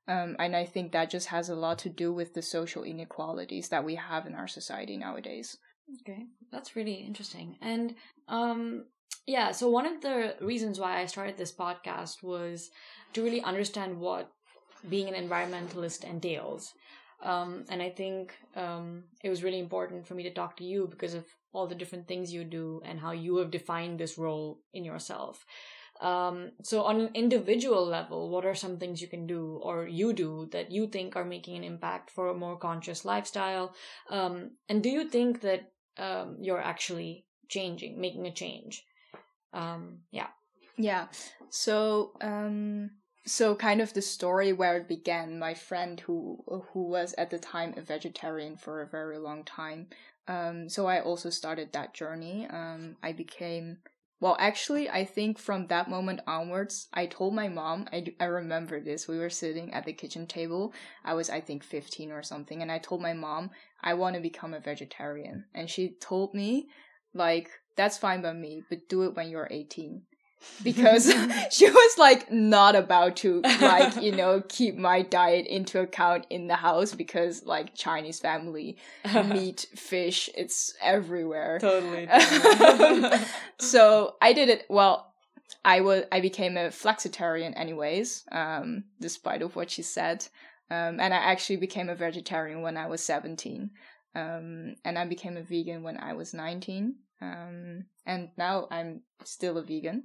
Um, 0.06 0.36
and 0.38 0.54
I 0.54 0.66
think 0.66 0.92
that 0.92 1.10
just 1.10 1.28
has 1.28 1.48
a 1.48 1.54
lot 1.54 1.78
to 1.80 1.88
do 1.88 2.12
with 2.12 2.34
the 2.34 2.42
social 2.42 2.82
inequalities 2.82 3.68
that 3.70 3.84
we 3.84 3.94
have 3.94 4.26
in 4.26 4.34
our 4.34 4.48
society 4.48 4.96
nowadays. 4.96 5.56
Okay, 6.00 6.26
that's 6.50 6.76
really 6.76 6.94
interesting. 6.94 7.56
And 7.62 7.94
um, 8.28 8.84
yeah, 9.26 9.52
so 9.52 9.70
one 9.70 9.86
of 9.86 10.02
the 10.02 10.34
reasons 10.40 10.78
why 10.78 11.00
I 11.00 11.06
started 11.06 11.36
this 11.36 11.52
podcast 11.52 12.22
was 12.22 12.70
to 13.14 13.22
really 13.22 13.42
understand 13.42 13.98
what 13.98 14.30
being 14.88 15.08
an 15.12 15.28
environmentalist 15.28 16.04
entails. 16.04 16.74
Um, 17.22 17.64
and 17.70 17.80
I 17.80 17.88
think 17.88 18.34
um, 18.54 19.04
it 19.22 19.30
was 19.30 19.42
really 19.42 19.58
important 19.58 20.06
for 20.06 20.14
me 20.14 20.24
to 20.24 20.34
talk 20.34 20.56
to 20.58 20.64
you 20.64 20.86
because 20.90 21.14
of 21.14 21.24
all 21.54 21.66
the 21.66 21.74
different 21.74 22.06
things 22.06 22.32
you 22.32 22.44
do 22.44 22.82
and 22.84 23.00
how 23.00 23.12
you 23.12 23.36
have 23.36 23.50
defined 23.50 23.98
this 23.98 24.18
role 24.18 24.60
in 24.72 24.84
yourself. 24.84 25.46
Um, 26.00 26.50
so, 26.62 26.82
on 26.82 27.00
an 27.00 27.10
individual 27.14 27.86
level, 27.86 28.28
what 28.28 28.44
are 28.44 28.54
some 28.54 28.78
things 28.78 29.00
you 29.00 29.08
can 29.08 29.26
do 29.26 29.60
or 29.62 29.86
you 29.86 30.12
do 30.12 30.48
that 30.50 30.70
you 30.70 30.88
think 30.88 31.14
are 31.14 31.24
making 31.24 31.56
an 31.56 31.64
impact 31.64 32.10
for 32.10 32.28
a 32.28 32.34
more 32.34 32.58
conscious 32.58 33.04
lifestyle? 33.04 33.74
Um, 34.10 34.50
and 34.68 34.82
do 34.82 34.90
you 34.90 35.08
think 35.08 35.40
that 35.42 35.70
um, 35.96 36.36
you're 36.40 36.60
actually 36.60 37.26
changing, 37.48 38.00
making 38.00 38.26
a 38.26 38.32
change? 38.32 38.84
Um, 39.52 40.00
yeah. 40.10 40.28
Yeah. 40.76 41.06
So, 41.50 42.14
um, 42.20 42.90
so 43.26 43.54
kind 43.54 43.80
of 43.80 43.94
the 43.94 44.02
story 44.02 44.52
where 44.52 44.76
it 44.76 44.88
began. 44.88 45.38
My 45.38 45.54
friend 45.54 46.00
who 46.00 46.44
who 46.72 46.88
was 46.88 47.14
at 47.16 47.30
the 47.30 47.38
time 47.38 47.74
a 47.76 47.82
vegetarian 47.82 48.56
for 48.56 48.82
a 48.82 48.86
very 48.88 49.18
long 49.18 49.44
time. 49.44 49.88
Um, 50.26 50.68
so 50.68 50.86
I 50.86 51.00
also 51.00 51.30
started 51.30 51.72
that 51.72 51.94
journey. 51.94 52.46
Um, 52.48 52.96
I 53.02 53.12
became 53.12 53.78
well, 54.20 54.36
actually, 54.38 54.88
I 54.88 55.04
think 55.04 55.38
from 55.38 55.66
that 55.66 55.90
moment 55.90 56.20
onwards, 56.26 56.88
I 56.94 57.04
told 57.04 57.34
my 57.34 57.48
mom, 57.48 57.86
I, 57.92 58.06
I 58.18 58.24
remember 58.24 58.80
this. 58.80 59.06
We 59.06 59.18
were 59.18 59.28
sitting 59.28 59.74
at 59.74 59.84
the 59.84 59.92
kitchen 59.92 60.26
table. 60.26 60.72
I 61.04 61.12
was, 61.12 61.28
I 61.28 61.42
think, 61.42 61.62
15 61.62 62.10
or 62.10 62.22
something. 62.22 62.62
And 62.62 62.72
I 62.72 62.78
told 62.78 63.02
my 63.02 63.12
mom, 63.12 63.50
I 63.82 63.92
want 63.92 64.14
to 64.14 64.22
become 64.22 64.54
a 64.54 64.60
vegetarian. 64.60 65.44
And 65.52 65.68
she 65.68 65.96
told 66.00 66.32
me, 66.32 66.68
like, 67.12 67.50
that's 67.76 67.98
fine 67.98 68.22
by 68.22 68.32
me, 68.32 68.62
but 68.70 68.88
do 68.88 69.02
it 69.02 69.14
when 69.14 69.28
you're 69.28 69.48
18 69.50 70.04
because 70.62 71.06
she 71.50 71.68
was 71.68 71.98
like 71.98 72.30
not 72.30 72.76
about 72.76 73.16
to 73.16 73.40
like 73.60 74.00
you 74.02 74.12
know 74.12 74.42
keep 74.48 74.76
my 74.76 75.02
diet 75.02 75.46
into 75.46 75.80
account 75.80 76.26
in 76.30 76.46
the 76.46 76.56
house 76.56 76.94
because 76.94 77.44
like 77.44 77.74
chinese 77.74 78.20
family 78.20 78.76
meat 79.26 79.66
fish 79.74 80.30
it's 80.36 80.74
everywhere 80.80 81.58
totally, 81.58 82.06
totally. 82.06 83.18
so 83.58 84.16
i 84.20 84.32
did 84.32 84.48
it 84.48 84.64
well 84.68 85.12
i 85.64 85.80
was 85.80 86.04
i 86.12 86.20
became 86.20 86.56
a 86.56 86.68
flexitarian 86.68 87.52
anyways 87.56 88.24
um 88.32 88.84
despite 89.00 89.42
of 89.42 89.56
what 89.56 89.70
she 89.70 89.82
said 89.82 90.26
um 90.70 91.00
and 91.00 91.12
i 91.12 91.18
actually 91.18 91.56
became 91.56 91.88
a 91.88 91.94
vegetarian 91.94 92.62
when 92.62 92.76
i 92.76 92.86
was 92.86 93.02
17 93.04 93.70
um 94.14 94.74
and 94.84 94.98
i 94.98 95.04
became 95.04 95.36
a 95.36 95.42
vegan 95.42 95.82
when 95.82 95.98
i 95.98 96.12
was 96.12 96.32
19 96.32 96.94
um 97.20 97.84
and 98.06 98.28
now 98.36 98.66
i'm 98.70 99.02
still 99.24 99.58
a 99.58 99.62
vegan 99.62 100.04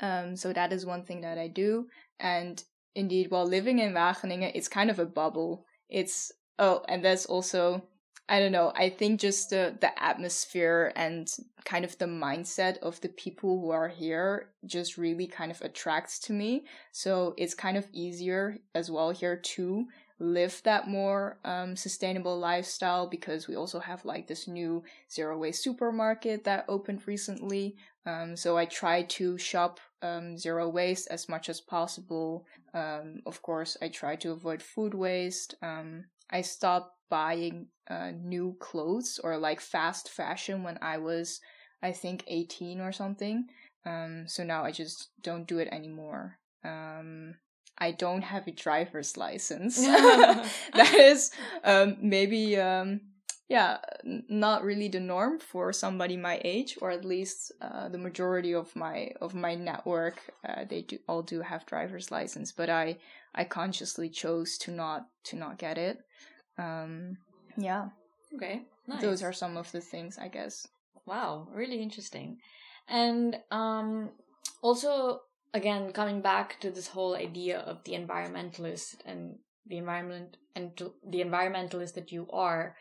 um, 0.00 0.36
so 0.36 0.52
that 0.52 0.72
is 0.72 0.86
one 0.86 1.04
thing 1.04 1.20
that 1.22 1.38
I 1.38 1.48
do. 1.48 1.86
And 2.20 2.62
indeed, 2.94 3.30
while 3.30 3.46
living 3.46 3.78
in 3.78 3.92
Wageningen, 3.92 4.52
it's 4.54 4.68
kind 4.68 4.90
of 4.90 4.98
a 4.98 5.06
bubble. 5.06 5.64
It's 5.88 6.32
oh, 6.58 6.82
and 6.88 7.04
that's 7.04 7.26
also 7.26 7.84
I 8.28 8.40
don't 8.40 8.52
know. 8.52 8.72
I 8.76 8.90
think 8.90 9.20
just 9.20 9.50
the 9.50 9.76
the 9.80 10.02
atmosphere 10.02 10.92
and 10.96 11.30
kind 11.64 11.84
of 11.84 11.96
the 11.98 12.06
mindset 12.06 12.78
of 12.78 13.00
the 13.00 13.08
people 13.08 13.60
who 13.60 13.70
are 13.70 13.88
here 13.88 14.50
just 14.66 14.98
really 14.98 15.26
kind 15.26 15.50
of 15.50 15.60
attracts 15.62 16.18
to 16.20 16.32
me. 16.32 16.66
So 16.92 17.34
it's 17.38 17.54
kind 17.54 17.76
of 17.76 17.86
easier 17.92 18.58
as 18.74 18.90
well 18.90 19.10
here 19.10 19.36
to 19.36 19.86
live 20.20 20.60
that 20.64 20.88
more 20.88 21.38
um, 21.44 21.76
sustainable 21.76 22.38
lifestyle 22.38 23.08
because 23.08 23.46
we 23.46 23.54
also 23.54 23.78
have 23.78 24.04
like 24.04 24.26
this 24.26 24.48
new 24.48 24.82
zero 25.10 25.38
waste 25.38 25.62
supermarket 25.62 26.44
that 26.44 26.64
opened 26.68 27.06
recently. 27.06 27.76
Um, 28.04 28.36
so 28.36 28.56
I 28.56 28.64
try 28.64 29.02
to 29.02 29.38
shop 29.38 29.80
um, 30.02 30.36
zero 30.36 30.68
waste 30.68 31.08
as 31.10 31.28
much 31.28 31.48
as 31.48 31.60
possible. 31.60 32.46
Um, 32.74 33.20
of 33.26 33.42
course, 33.42 33.76
I 33.80 33.88
try 33.88 34.16
to 34.16 34.32
avoid 34.32 34.62
food 34.62 34.94
waste. 34.94 35.54
Um, 35.62 36.04
I 36.30 36.42
stopped 36.42 36.94
buying 37.10 37.68
uh, 37.88 38.10
new 38.10 38.56
clothes 38.60 39.20
or 39.22 39.38
like 39.38 39.60
fast 39.60 40.10
fashion 40.10 40.62
when 40.62 40.78
I 40.82 40.98
was, 40.98 41.40
I 41.82 41.92
think, 41.92 42.24
18 42.26 42.80
or 42.80 42.92
something. 42.92 43.46
Um, 43.86 44.24
so 44.26 44.44
now 44.44 44.64
I 44.64 44.72
just 44.72 45.10
don't 45.22 45.46
do 45.46 45.58
it 45.58 45.68
anymore. 45.72 46.38
Um, 46.64 47.36
I 47.78 47.92
don't 47.92 48.22
have 48.22 48.46
a 48.46 48.52
driver's 48.52 49.16
license. 49.16 49.76
that 49.86 50.94
is 50.94 51.30
um, 51.64 51.96
maybe 52.00 52.58
um, 52.58 53.00
yeah, 53.48 53.78
not 54.04 54.62
really 54.62 54.88
the 54.88 55.00
norm 55.00 55.38
for 55.38 55.72
somebody 55.72 56.16
my 56.16 56.40
age, 56.44 56.76
or 56.82 56.90
at 56.90 57.04
least 57.04 57.52
uh, 57.62 57.88
the 57.88 57.98
majority 57.98 58.54
of 58.54 58.74
my 58.76 59.12
of 59.20 59.34
my 59.34 59.54
network. 59.54 60.20
Uh, 60.46 60.64
they 60.68 60.82
do 60.82 60.98
all 61.08 61.22
do 61.22 61.40
have 61.40 61.64
driver's 61.66 62.10
license, 62.10 62.52
but 62.52 62.68
I 62.68 62.98
I 63.34 63.44
consciously 63.44 64.10
chose 64.10 64.58
to 64.58 64.70
not 64.70 65.06
to 65.24 65.36
not 65.36 65.58
get 65.58 65.78
it. 65.78 65.98
Um, 66.58 67.16
yeah. 67.56 67.88
Okay. 68.34 68.62
Nice. 68.86 69.02
Those 69.02 69.22
are 69.22 69.32
some 69.32 69.56
of 69.56 69.70
the 69.72 69.80
things, 69.80 70.18
I 70.18 70.28
guess. 70.28 70.66
Wow, 71.06 71.48
really 71.52 71.82
interesting. 71.82 72.38
And 72.88 73.36
um, 73.50 74.10
also, 74.62 75.20
again, 75.54 75.92
coming 75.92 76.20
back 76.20 76.60
to 76.60 76.70
this 76.70 76.88
whole 76.88 77.16
idea 77.16 77.58
of 77.60 77.84
the 77.84 77.92
environmentalist 77.92 78.96
and 79.04 79.36
the 79.66 79.78
environment 79.78 80.36
and 80.54 80.72
the 81.06 81.22
environmentalist 81.22 81.94
that 81.94 82.10
you 82.10 82.26
are 82.32 82.76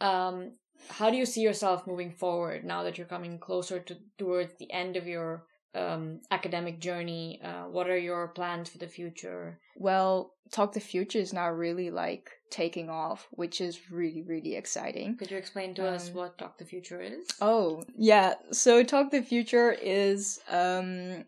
um, 0.00 0.52
how 0.88 1.10
do 1.10 1.16
you 1.16 1.26
see 1.26 1.40
yourself 1.40 1.86
moving 1.86 2.10
forward 2.10 2.64
now 2.64 2.82
that 2.82 2.98
you're 2.98 3.06
coming 3.06 3.38
closer 3.38 3.78
to 3.78 3.96
towards 4.18 4.54
the 4.58 4.70
end 4.72 4.96
of 4.96 5.06
your 5.06 5.44
um, 5.74 6.20
academic 6.30 6.80
journey? 6.80 7.40
Uh, 7.42 7.64
what 7.64 7.88
are 7.88 7.98
your 7.98 8.28
plans 8.28 8.68
for 8.68 8.78
the 8.78 8.88
future? 8.88 9.60
Well, 9.76 10.34
Talk 10.50 10.72
the 10.72 10.80
Future 10.80 11.18
is 11.18 11.32
now 11.32 11.50
really 11.50 11.90
like 11.90 12.30
taking 12.50 12.90
off, 12.90 13.28
which 13.30 13.60
is 13.60 13.90
really, 13.90 14.22
really 14.22 14.56
exciting. 14.56 15.16
Could 15.16 15.30
you 15.30 15.38
explain 15.38 15.74
to 15.76 15.88
um, 15.88 15.94
us 15.94 16.10
what 16.10 16.36
Talk 16.36 16.58
the 16.58 16.64
Future 16.64 17.00
is? 17.00 17.26
Oh, 17.40 17.84
yeah. 17.96 18.34
So 18.50 18.82
Talk 18.82 19.10
the 19.10 19.22
Future 19.22 19.72
is 19.72 20.40
um 20.50 21.24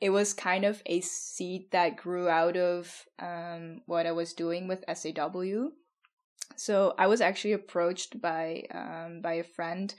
it 0.00 0.10
was 0.10 0.34
kind 0.34 0.64
of 0.64 0.82
a 0.86 1.00
seed 1.00 1.70
that 1.70 1.96
grew 1.96 2.28
out 2.28 2.56
of 2.56 3.06
um 3.18 3.80
what 3.86 4.06
I 4.06 4.12
was 4.12 4.32
doing 4.32 4.68
with 4.68 4.84
SAW. 4.92 5.70
So 6.56 6.94
I 6.98 7.06
was 7.06 7.20
actually 7.20 7.52
approached 7.52 8.20
by 8.20 8.64
um, 8.70 9.20
by 9.20 9.34
a 9.34 9.44
friend 9.44 9.94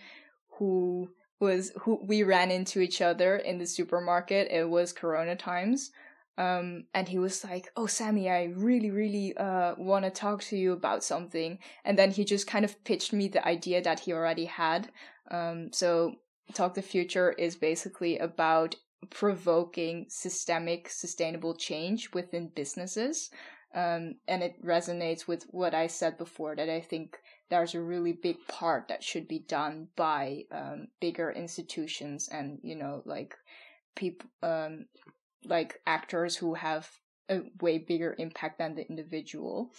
who 0.57 1.09
was 1.39 1.71
who 1.81 1.99
we 2.03 2.23
ran 2.23 2.51
into 2.51 2.79
each 2.79 3.01
other 3.01 3.37
in 3.37 3.57
the 3.57 3.67
supermarket. 3.67 4.49
It 4.51 4.69
was 4.69 4.93
Corona 4.93 5.35
times. 5.35 5.91
Um, 6.39 6.85
and 6.93 7.09
he 7.09 7.17
was 7.17 7.43
like, 7.43 7.71
"Oh, 7.75 7.87
Sammy, 7.87 8.29
I 8.29 8.45
really, 8.55 8.91
really 8.91 9.35
uh, 9.37 9.73
want 9.77 10.05
to 10.05 10.11
talk 10.11 10.43
to 10.43 10.57
you 10.57 10.71
about 10.73 11.03
something." 11.03 11.57
And 11.83 11.97
then 11.97 12.11
he 12.11 12.23
just 12.25 12.45
kind 12.45 12.63
of 12.63 12.83
pitched 12.83 13.11
me 13.11 13.27
the 13.27 13.45
idea 13.47 13.81
that 13.81 14.01
he 14.01 14.13
already 14.13 14.45
had. 14.45 14.91
Um, 15.31 15.71
so, 15.73 16.15
Talk 16.53 16.75
the 16.75 16.83
Future 16.83 17.31
is 17.31 17.55
basically 17.55 18.19
about 18.19 18.75
provoking 19.09 20.05
systemic, 20.09 20.89
sustainable 20.89 21.55
change 21.55 22.11
within 22.13 22.49
businesses. 22.55 23.29
Um, 23.75 24.15
and 24.27 24.41
it 24.41 24.63
resonates 24.63 25.27
with 25.27 25.43
what 25.51 25.73
I 25.73 25.87
said 25.87 26.17
before 26.17 26.55
that 26.55 26.69
I 26.69 26.81
think 26.81 27.17
there's 27.49 27.75
a 27.75 27.81
really 27.81 28.13
big 28.13 28.37
part 28.47 28.87
that 28.87 29.03
should 29.03 29.27
be 29.27 29.39
done 29.39 29.89
by 29.95 30.43
um, 30.51 30.87
bigger 30.99 31.31
institutions 31.31 32.29
and 32.31 32.59
you 32.63 32.75
know 32.75 33.01
like 33.05 33.35
people 33.95 34.29
um, 34.41 34.85
like 35.45 35.79
actors 35.85 36.35
who 36.35 36.53
have 36.53 36.89
a 37.29 37.41
way 37.61 37.77
bigger 37.77 38.15
impact 38.17 38.57
than 38.57 38.75
the 38.75 38.87
individual. 38.87 39.71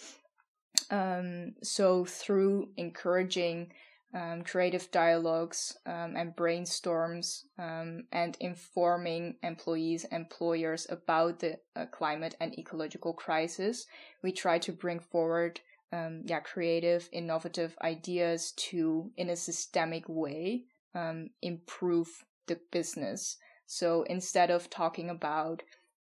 Um, 0.91 1.53
so 1.63 2.05
through 2.05 2.69
encouraging 2.77 3.71
um, 4.13 4.41
creative 4.43 4.89
dialogues 4.91 5.77
um, 5.85 6.15
and 6.15 6.35
brainstorms 6.35 7.43
um, 7.59 8.05
and 8.11 8.37
informing 8.39 9.35
employees 9.43 10.05
employers 10.11 10.87
about 10.89 11.39
the 11.39 11.59
uh, 11.75 11.85
climate 11.87 12.35
and 12.39 12.57
ecological 12.57 13.13
crisis. 13.13 13.85
We 14.23 14.31
try 14.31 14.57
to 14.59 14.71
bring 14.71 14.99
forward 14.99 15.59
um, 15.91 16.23
yeah 16.25 16.39
creative 16.39 17.09
innovative 17.11 17.75
ideas 17.81 18.51
to 18.51 19.11
in 19.17 19.29
a 19.29 19.35
systemic 19.35 20.05
way 20.07 20.65
um, 20.95 21.29
improve 21.41 22.25
the 22.47 22.59
business. 22.71 23.37
So 23.67 24.03
instead 24.03 24.49
of 24.49 24.69
talking 24.69 25.09
about 25.09 25.61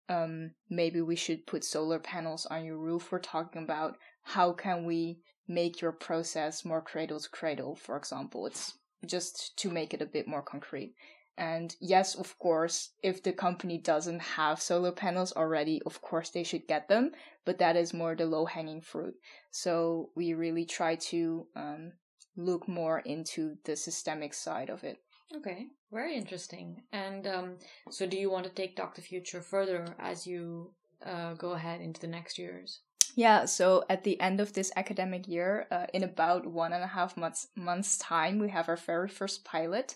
um, 0.10 0.52
maybe 0.70 1.02
we 1.02 1.18
should 1.18 1.46
put 1.46 1.66
solar 1.66 2.00
panels 2.00 2.46
on 2.46 2.64
your 2.64 2.78
roof 2.78 3.12
we're 3.12 3.20
talking 3.20 3.64
about 3.64 3.98
how 4.24 4.54
can 4.54 4.86
we 4.86 5.20
make 5.48 5.82
your 5.82 5.92
process 5.92 6.66
more 6.66 6.82
cradle 6.82 7.20
to 7.20 7.30
cradle, 7.30 7.76
for 7.76 7.98
example. 7.98 8.46
It's 8.46 8.74
just 9.06 9.58
to 9.60 9.70
make 9.70 9.94
it 9.94 10.02
a 10.02 10.06
bit 10.06 10.28
more 10.28 10.42
concrete. 10.42 10.94
And 11.38 11.76
yes, 11.80 12.16
of 12.16 12.38
course, 12.40 12.92
if 13.04 13.22
the 13.22 13.32
company 13.32 13.78
doesn't 13.78 14.22
have 14.22 14.60
solar 14.60 14.92
panels 14.92 15.32
already, 15.34 15.82
of 15.86 16.02
course 16.02 16.32
they 16.32 16.44
should 16.44 16.68
get 16.68 16.88
them, 16.88 17.12
but 17.46 17.60
that 17.60 17.76
is 17.76 17.94
more 17.94 18.16
the 18.16 18.26
low 18.26 18.46
hanging 18.46 18.82
fruit. 18.82 19.14
So 19.52 20.10
we 20.16 20.34
really 20.34 20.66
try 20.66 20.96
to 20.96 21.46
um, 21.56 21.92
look 22.36 22.68
more 22.68 23.00
into 23.00 23.58
the 23.66 23.76
systemic 23.76 24.34
side 24.34 24.70
of 24.70 24.84
it. 24.84 24.98
Okay, 25.36 25.68
very 25.92 26.16
interesting. 26.16 26.84
And 26.92 27.28
um, 27.28 27.58
so, 27.92 28.08
do 28.08 28.18
you 28.18 28.32
want 28.32 28.46
to 28.46 28.52
take 28.52 28.76
Talk 28.76 28.96
the 28.96 29.02
Future 29.02 29.42
further 29.42 29.86
as 30.00 30.26
you 30.26 30.72
uh, 31.06 31.34
go 31.34 31.52
ahead 31.52 31.82
into 31.82 32.00
the 32.00 32.08
next 32.08 32.38
years? 32.38 32.80
Yeah, 33.18 33.46
so 33.46 33.84
at 33.90 34.04
the 34.04 34.22
end 34.22 34.40
of 34.40 34.54
this 34.54 34.72
academic 34.76 35.28
year, 35.28 35.66
uh, 35.72 35.88
in 35.92 36.04
about 36.04 36.46
one 36.46 36.72
and 36.72 36.84
a 36.84 36.88
half 36.88 37.18
months 37.18 37.48
months 37.56 37.98
time, 37.98 38.38
we 38.38 38.50
have 38.50 38.70
our 38.70 38.78
very 38.78 39.08
first 39.08 39.44
pilot. 39.44 39.96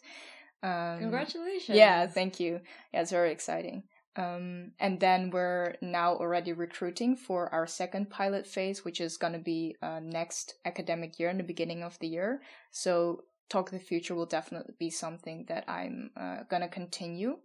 Um, 0.63 0.97
Congratulations! 0.97 1.77
Yeah, 1.77 2.07
thank 2.07 2.39
you. 2.39 2.61
Yeah, 2.91 3.01
it's 3.01 3.11
very 3.11 3.31
exciting. 3.31 3.83
Um, 4.15 4.71
and 4.79 4.99
then 4.99 5.29
we're 5.29 5.75
now 5.81 6.15
already 6.15 6.51
recruiting 6.51 7.15
for 7.15 7.47
our 7.53 7.67
second 7.67 8.09
pilot 8.09 8.47
phase, 8.47 8.83
which 8.83 8.99
is 8.99 9.17
going 9.17 9.33
to 9.33 9.39
be 9.39 9.75
uh, 9.83 9.99
next 10.01 10.55
academic 10.65 11.19
year 11.19 11.29
in 11.29 11.37
the 11.37 11.43
beginning 11.43 11.83
of 11.83 11.99
the 11.99 12.07
year. 12.07 12.41
So, 12.71 13.25
Talk 13.49 13.69
the 13.69 13.77
Future 13.77 14.15
will 14.15 14.25
definitely 14.25 14.73
be 14.79 14.89
something 14.89 15.45
that 15.47 15.63
I'm 15.67 16.09
uh, 16.17 16.43
going 16.49 16.63
to 16.63 16.67
continue. 16.67 17.37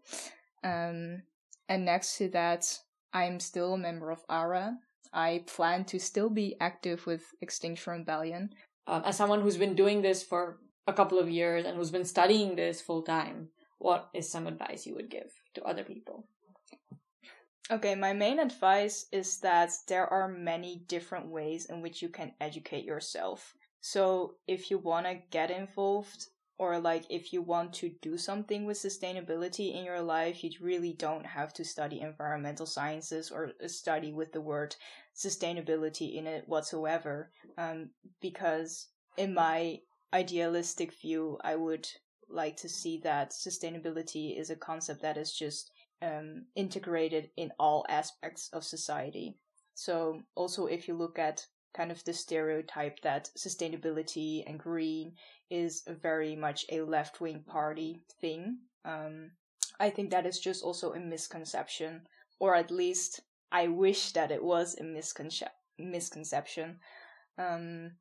Um, 0.64 1.22
and 1.68 1.84
next 1.84 2.16
to 2.16 2.30
that, 2.30 2.78
I'm 3.12 3.40
still 3.40 3.74
a 3.74 3.78
member 3.78 4.10
of 4.10 4.24
ARA, 4.28 4.78
I 5.12 5.44
plan 5.46 5.84
to 5.86 5.98
still 5.98 6.30
be 6.30 6.56
active 6.60 7.06
with 7.06 7.22
Extinction 7.40 7.92
Rebellion. 7.92 8.50
Um, 8.86 9.02
as 9.04 9.16
someone 9.16 9.40
who's 9.40 9.56
been 9.56 9.74
doing 9.74 10.02
this 10.02 10.22
for 10.22 10.58
a 10.86 10.92
couple 10.92 11.18
of 11.18 11.28
years 11.28 11.64
and 11.64 11.76
who's 11.76 11.90
been 11.90 12.04
studying 12.04 12.54
this 12.54 12.80
full 12.80 13.02
time, 13.02 13.48
what 13.78 14.08
is 14.14 14.30
some 14.30 14.46
advice 14.46 14.86
you 14.86 14.94
would 14.94 15.10
give 15.10 15.32
to 15.54 15.64
other 15.64 15.84
people? 15.84 16.26
Okay, 17.68 17.96
my 17.96 18.12
main 18.12 18.38
advice 18.38 19.06
is 19.10 19.38
that 19.40 19.72
there 19.88 20.06
are 20.06 20.28
many 20.28 20.84
different 20.86 21.26
ways 21.26 21.66
in 21.66 21.82
which 21.82 22.00
you 22.00 22.08
can 22.08 22.32
educate 22.40 22.84
yourself. 22.84 23.54
So, 23.80 24.36
if 24.46 24.70
you 24.70 24.78
want 24.78 25.06
to 25.06 25.18
get 25.30 25.50
involved 25.50 26.26
or 26.58 26.78
like 26.78 27.04
if 27.10 27.32
you 27.32 27.42
want 27.42 27.72
to 27.74 27.90
do 28.00 28.16
something 28.16 28.64
with 28.64 28.78
sustainability 28.78 29.74
in 29.74 29.84
your 29.84 30.00
life, 30.00 30.42
you 30.42 30.50
really 30.60 30.94
don't 30.94 31.26
have 31.26 31.52
to 31.54 31.64
study 31.64 32.00
environmental 32.00 32.66
sciences 32.66 33.30
or 33.30 33.52
study 33.66 34.12
with 34.12 34.32
the 34.32 34.40
word 34.40 34.74
sustainability 35.14 36.16
in 36.16 36.26
it 36.26 36.44
whatsoever. 36.48 37.30
Um, 37.58 37.90
because 38.22 38.88
in 39.16 39.34
my 39.34 39.80
idealistic 40.14 40.92
view, 40.94 41.38
I 41.44 41.56
would 41.56 41.86
like 42.28 42.56
to 42.58 42.68
see 42.68 43.00
that 43.04 43.30
sustainability 43.32 44.38
is 44.38 44.50
a 44.50 44.56
concept 44.56 45.02
that 45.02 45.16
is 45.16 45.32
just 45.32 45.70
um, 46.02 46.46
integrated 46.54 47.30
in 47.36 47.52
all 47.58 47.84
aspects 47.88 48.48
of 48.52 48.64
society. 48.64 49.36
So 49.74 50.22
also 50.34 50.66
if 50.66 50.88
you 50.88 50.94
look 50.94 51.18
at 51.18 51.46
kind 51.76 51.92
of 51.92 52.02
the 52.04 52.12
stereotype 52.12 53.00
that 53.02 53.30
sustainability 53.36 54.42
and 54.46 54.58
green 54.58 55.12
is 55.50 55.82
very 56.02 56.34
much 56.34 56.64
a 56.70 56.80
left 56.80 57.20
wing 57.20 57.44
party 57.46 58.00
thing. 58.20 58.58
Um, 58.84 59.32
I 59.78 59.90
think 59.90 60.10
that 60.10 60.26
is 60.26 60.38
just 60.38 60.64
also 60.64 60.92
a 60.92 61.00
misconception, 61.00 62.02
or 62.40 62.54
at 62.54 62.70
least 62.70 63.20
I 63.52 63.68
wish 63.68 64.12
that 64.12 64.30
it 64.30 64.42
was 64.42 64.76
a 64.80 64.84
misconce- 64.84 65.42
misconception. 65.78 66.78
Um, 67.38 67.92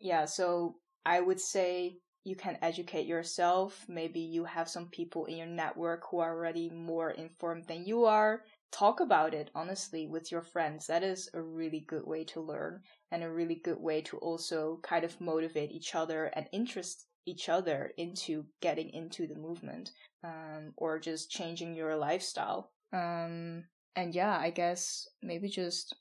yeah, 0.00 0.24
so 0.24 0.76
I 1.04 1.20
would 1.20 1.40
say 1.40 1.98
you 2.24 2.36
can 2.36 2.58
educate 2.62 3.06
yourself. 3.06 3.84
Maybe 3.88 4.20
you 4.20 4.44
have 4.44 4.68
some 4.68 4.88
people 4.88 5.26
in 5.26 5.36
your 5.36 5.46
network 5.46 6.04
who 6.10 6.18
are 6.18 6.34
already 6.34 6.70
more 6.70 7.10
informed 7.10 7.66
than 7.66 7.84
you 7.84 8.04
are. 8.04 8.42
Talk 8.72 9.00
about 9.00 9.34
it 9.34 9.50
honestly 9.54 10.06
with 10.06 10.32
your 10.32 10.42
friends. 10.42 10.86
That 10.86 11.02
is 11.02 11.28
a 11.34 11.42
really 11.42 11.84
good 11.86 12.06
way 12.06 12.24
to 12.24 12.40
learn 12.40 12.80
and 13.10 13.22
a 13.22 13.30
really 13.30 13.60
good 13.62 13.78
way 13.78 14.00
to 14.02 14.16
also 14.18 14.80
kind 14.82 15.04
of 15.04 15.20
motivate 15.20 15.70
each 15.70 15.94
other 15.94 16.24
and 16.34 16.48
interest 16.52 17.06
each 17.26 17.48
other 17.48 17.92
into 17.98 18.46
getting 18.60 18.90
into 18.90 19.26
the 19.26 19.36
movement 19.36 19.92
um, 20.24 20.72
or 20.76 20.98
just 20.98 21.30
changing 21.30 21.74
your 21.74 21.94
lifestyle. 21.96 22.72
Um, 22.92 23.64
and 23.94 24.14
yeah, 24.14 24.36
I 24.38 24.50
guess 24.50 25.06
maybe 25.22 25.48
just 25.48 25.94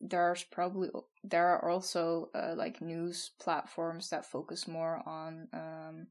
there's 0.00 0.42
probably 0.44 0.88
there 1.22 1.46
are 1.46 1.70
also 1.70 2.28
uh, 2.34 2.54
like 2.56 2.80
news 2.80 3.32
platforms 3.40 4.10
that 4.10 4.26
focus 4.26 4.66
more 4.66 5.00
on 5.06 5.48
um, 5.52 6.06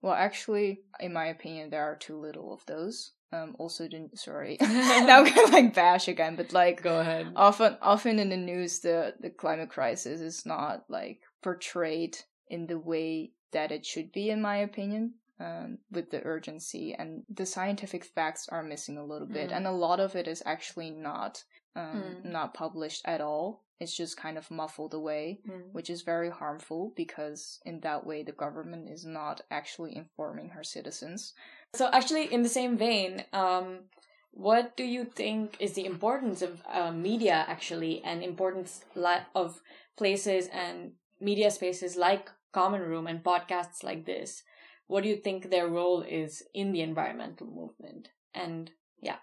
well 0.00 0.14
actually 0.14 0.80
in 0.98 1.12
my 1.12 1.26
opinion 1.26 1.68
there 1.68 1.84
are 1.84 1.96
too 1.96 2.18
little 2.18 2.54
of 2.54 2.64
those 2.66 3.12
um, 3.34 3.56
also 3.58 3.88
didn't 3.88 4.18
sorry 4.18 4.56
now 4.60 5.20
I'm 5.20 5.24
gonna 5.24 5.52
like 5.52 5.74
bash 5.74 6.08
again, 6.08 6.36
but 6.36 6.52
like 6.52 6.82
go 6.82 7.00
ahead. 7.00 7.32
Often, 7.36 7.78
often 7.82 8.18
in 8.18 8.28
the 8.28 8.36
news, 8.36 8.80
the 8.80 9.14
the 9.20 9.30
climate 9.30 9.70
crisis 9.70 10.20
is 10.20 10.46
not 10.46 10.84
like 10.88 11.20
portrayed 11.42 12.16
in 12.48 12.66
the 12.66 12.78
way 12.78 13.32
that 13.52 13.72
it 13.72 13.86
should 13.86 14.12
be, 14.12 14.30
in 14.30 14.40
my 14.40 14.56
opinion. 14.56 15.14
Um, 15.40 15.78
with 15.90 16.12
the 16.12 16.22
urgency 16.22 16.94
and 16.96 17.24
the 17.28 17.44
scientific 17.44 18.04
facts 18.04 18.48
are 18.50 18.62
missing 18.62 18.98
a 18.98 19.04
little 19.04 19.26
bit, 19.26 19.50
mm. 19.50 19.56
and 19.56 19.66
a 19.66 19.72
lot 19.72 19.98
of 19.98 20.14
it 20.14 20.28
is 20.28 20.44
actually 20.46 20.90
not 20.90 21.42
um, 21.74 22.04
mm. 22.22 22.24
not 22.24 22.54
published 22.54 23.02
at 23.04 23.20
all. 23.20 23.63
It's 23.80 23.96
just 23.96 24.16
kind 24.16 24.38
of 24.38 24.50
muffled 24.50 24.94
away, 24.94 25.40
mm. 25.48 25.72
which 25.72 25.90
is 25.90 26.02
very 26.02 26.30
harmful 26.30 26.92
because 26.96 27.60
in 27.64 27.80
that 27.80 28.06
way 28.06 28.22
the 28.22 28.32
government 28.32 28.88
is 28.88 29.04
not 29.04 29.42
actually 29.50 29.96
informing 29.96 30.50
her 30.50 30.64
citizens. 30.64 31.34
So, 31.74 31.90
actually, 31.92 32.32
in 32.32 32.42
the 32.42 32.48
same 32.48 32.78
vein, 32.78 33.24
um, 33.32 33.80
what 34.30 34.76
do 34.76 34.84
you 34.84 35.04
think 35.04 35.56
is 35.60 35.72
the 35.72 35.86
importance 35.86 36.42
of 36.42 36.62
uh, 36.72 36.92
media 36.92 37.44
actually, 37.48 38.02
and 38.04 38.22
importance 38.22 38.84
li- 38.94 39.26
of 39.34 39.60
places 39.96 40.48
and 40.52 40.92
media 41.20 41.50
spaces 41.50 41.96
like 41.96 42.30
Common 42.52 42.82
Room 42.82 43.06
and 43.06 43.22
podcasts 43.22 43.82
like 43.82 44.06
this? 44.06 44.42
What 44.86 45.02
do 45.02 45.08
you 45.08 45.16
think 45.16 45.50
their 45.50 45.68
role 45.68 46.02
is 46.02 46.42
in 46.52 46.72
the 46.72 46.82
environmental 46.82 47.46
movement? 47.46 48.10
And 48.34 48.70
yeah. 49.00 49.16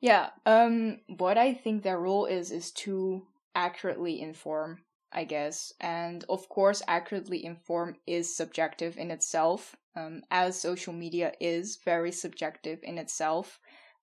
Yeah, 0.00 0.30
um, 0.46 1.00
what 1.18 1.36
I 1.36 1.52
think 1.52 1.82
their 1.82 2.00
role 2.00 2.26
is 2.26 2.50
is 2.50 2.70
to 2.84 3.26
accurately 3.54 4.20
inform, 4.20 4.82
I 5.12 5.24
guess. 5.24 5.72
And 5.80 6.24
of 6.28 6.48
course, 6.48 6.82
accurately 6.86 7.44
inform 7.44 7.96
is 8.06 8.36
subjective 8.36 8.96
in 8.96 9.10
itself 9.10 9.76
um, 9.96 10.22
as 10.30 10.60
social 10.60 10.92
media 10.92 11.32
is 11.40 11.78
very 11.84 12.12
subjective 12.12 12.80
in 12.82 12.98
itself. 12.98 13.58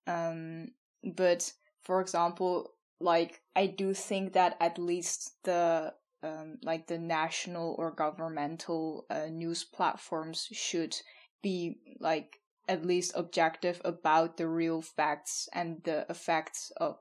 Um, 0.06 0.70
but 1.04 1.52
for 1.84 2.02
example, 2.02 2.72
like 3.00 3.42
I 3.56 3.68
do 3.68 3.94
think 3.94 4.34
that 4.34 4.58
at 4.60 4.78
least 4.78 5.34
the 5.44 5.94
um, 6.24 6.58
like 6.64 6.88
the 6.88 6.98
national 6.98 7.76
or 7.78 7.92
governmental 7.92 9.06
uh, 9.10 9.28
news 9.28 9.64
platforms 9.64 10.48
should 10.52 10.96
be 11.44 11.78
like 12.00 12.40
at 12.68 12.86
least 12.86 13.12
objective 13.16 13.80
about 13.86 14.38
the 14.38 14.48
real 14.48 14.82
facts 14.82 15.48
and 15.54 15.82
the 15.84 16.06
effects 16.10 16.72
of 16.78 16.98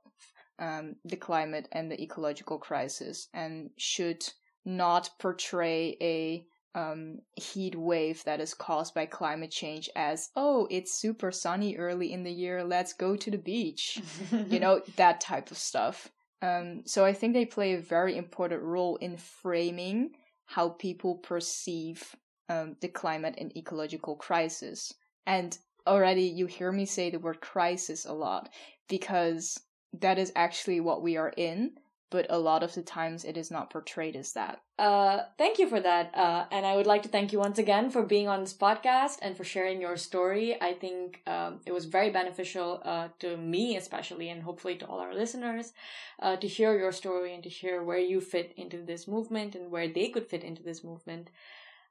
um, 0.58 0.96
the 1.04 1.16
climate 1.16 1.68
and 1.72 1.90
the 1.90 2.00
ecological 2.00 2.58
crisis 2.58 3.28
and 3.34 3.70
should 3.76 4.24
not 4.64 5.10
portray 5.18 5.96
a 6.00 6.46
um, 6.74 7.20
heat 7.36 7.74
wave 7.74 8.22
that 8.24 8.40
is 8.40 8.52
caused 8.52 8.94
by 8.94 9.06
climate 9.06 9.50
change 9.50 9.88
as, 9.96 10.28
oh, 10.36 10.68
it's 10.70 10.92
super 10.92 11.32
sunny 11.32 11.76
early 11.76 12.12
in 12.12 12.22
the 12.22 12.32
year, 12.32 12.62
let's 12.62 12.92
go 12.92 13.16
to 13.16 13.30
the 13.30 13.38
beach. 13.38 14.00
you 14.48 14.60
know, 14.60 14.82
that 14.96 15.20
type 15.20 15.50
of 15.50 15.56
stuff. 15.56 16.10
Um, 16.42 16.82
so 16.84 17.04
I 17.04 17.14
think 17.14 17.32
they 17.32 17.46
play 17.46 17.74
a 17.74 17.80
very 17.80 18.16
important 18.16 18.62
role 18.62 18.96
in 18.96 19.16
framing 19.16 20.10
how 20.44 20.68
people 20.68 21.16
perceive 21.16 22.14
um, 22.48 22.76
the 22.80 22.88
climate 22.88 23.36
and 23.38 23.56
ecological 23.56 24.14
crisis. 24.16 24.92
And 25.26 25.56
already 25.86 26.24
you 26.24 26.46
hear 26.46 26.72
me 26.72 26.84
say 26.84 27.10
the 27.10 27.18
word 27.18 27.40
crisis 27.40 28.04
a 28.04 28.12
lot 28.12 28.50
because 28.88 29.58
that 29.92 30.18
is 30.18 30.32
actually 30.36 30.80
what 30.80 31.02
we 31.02 31.16
are 31.16 31.32
in 31.36 31.72
but 32.10 32.26
a 32.30 32.38
lot 32.38 32.62
of 32.62 32.74
the 32.74 32.82
times 32.82 33.24
it 33.24 33.36
is 33.36 33.50
not 33.50 33.70
portrayed 33.70 34.14
as 34.14 34.32
that. 34.32 34.60
Uh, 34.78 35.22
thank 35.38 35.58
you 35.58 35.68
for 35.68 35.80
that. 35.80 36.14
Uh, 36.14 36.44
and 36.52 36.64
I 36.64 36.76
would 36.76 36.86
like 36.86 37.02
to 37.02 37.08
thank 37.08 37.32
you 37.32 37.38
once 37.38 37.58
again 37.58 37.90
for 37.90 38.02
being 38.02 38.28
on 38.28 38.40
this 38.40 38.54
podcast 38.54 39.18
and 39.22 39.36
for 39.36 39.44
sharing 39.44 39.80
your 39.80 39.96
story. 39.96 40.60
I 40.60 40.72
think 40.74 41.22
um, 41.26 41.60
it 41.66 41.72
was 41.72 41.86
very 41.86 42.10
beneficial 42.10 42.80
uh, 42.84 43.08
to 43.18 43.36
me, 43.36 43.76
especially, 43.76 44.28
and 44.28 44.42
hopefully 44.42 44.76
to 44.76 44.86
all 44.86 45.00
our 45.00 45.14
listeners, 45.14 45.72
uh, 46.20 46.36
to 46.36 46.46
hear 46.46 46.78
your 46.78 46.92
story 46.92 47.34
and 47.34 47.42
to 47.42 47.48
hear 47.48 47.82
where 47.82 47.98
you 47.98 48.20
fit 48.20 48.52
into 48.56 48.82
this 48.82 49.08
movement 49.08 49.54
and 49.56 49.70
where 49.70 49.88
they 49.88 50.08
could 50.08 50.26
fit 50.26 50.44
into 50.44 50.62
this 50.62 50.84
movement. 50.84 51.30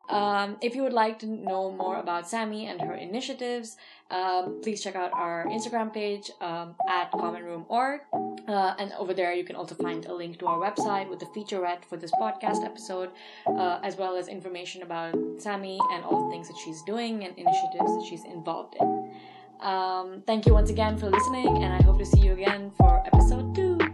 Um, 0.10 0.58
if 0.62 0.76
you 0.76 0.84
would 0.84 0.94
like 0.94 1.20
to 1.20 1.26
know 1.26 1.72
more 1.72 1.98
about 1.98 2.30
Sammy 2.30 2.68
and 2.68 2.80
her 2.82 2.94
initiatives, 2.94 3.78
um, 4.12 4.60
please 4.62 4.84
check 4.84 4.96
out 4.96 5.12
our 5.13 5.46
Instagram 5.48 5.94
page 5.94 6.30
um, 6.41 6.76
at 6.88 7.12
commonroom.org. 7.12 8.02
Uh, 8.48 8.76
and 8.78 8.94
over 8.94 9.13
there, 9.13 9.34
you 9.34 9.44
can 9.44 9.56
also 9.56 9.74
find 9.76 10.06
a 10.06 10.13
link 10.13 10.38
to 10.39 10.46
our 10.46 10.60
website 10.60 11.10
with 11.10 11.20
the 11.20 11.26
featurette 11.28 11.84
for 11.86 11.98
this 11.98 12.12
podcast 12.22 12.63
episode, 12.63 13.10
uh, 13.48 13.80
as 13.84 13.96
well 13.98 14.15
as 14.15 14.28
information 14.28 14.84
about 14.84 15.15
Sammy 15.39 15.80
and 15.91 16.04
all 16.04 16.26
the 16.26 16.32
things 16.32 16.48
that 16.48 16.58
she's 16.63 16.84
doing 16.84 17.24
and 17.24 17.36
initiatives 17.38 17.96
that 17.96 18.06
she's 18.08 18.24
involved 18.26 18.76
in. 18.80 19.12
Um, 19.60 20.22
thank 20.28 20.46
you 20.46 20.54
once 20.54 20.70
again 20.70 20.98
for 20.98 21.10
listening, 21.10 21.63
and 21.63 21.74
I 21.74 21.82
hope 21.82 21.98
to 21.98 22.06
see 22.06 22.20
you 22.20 22.34
again 22.34 22.72
for 22.78 23.02
episode 23.08 23.56
two. 23.56 23.85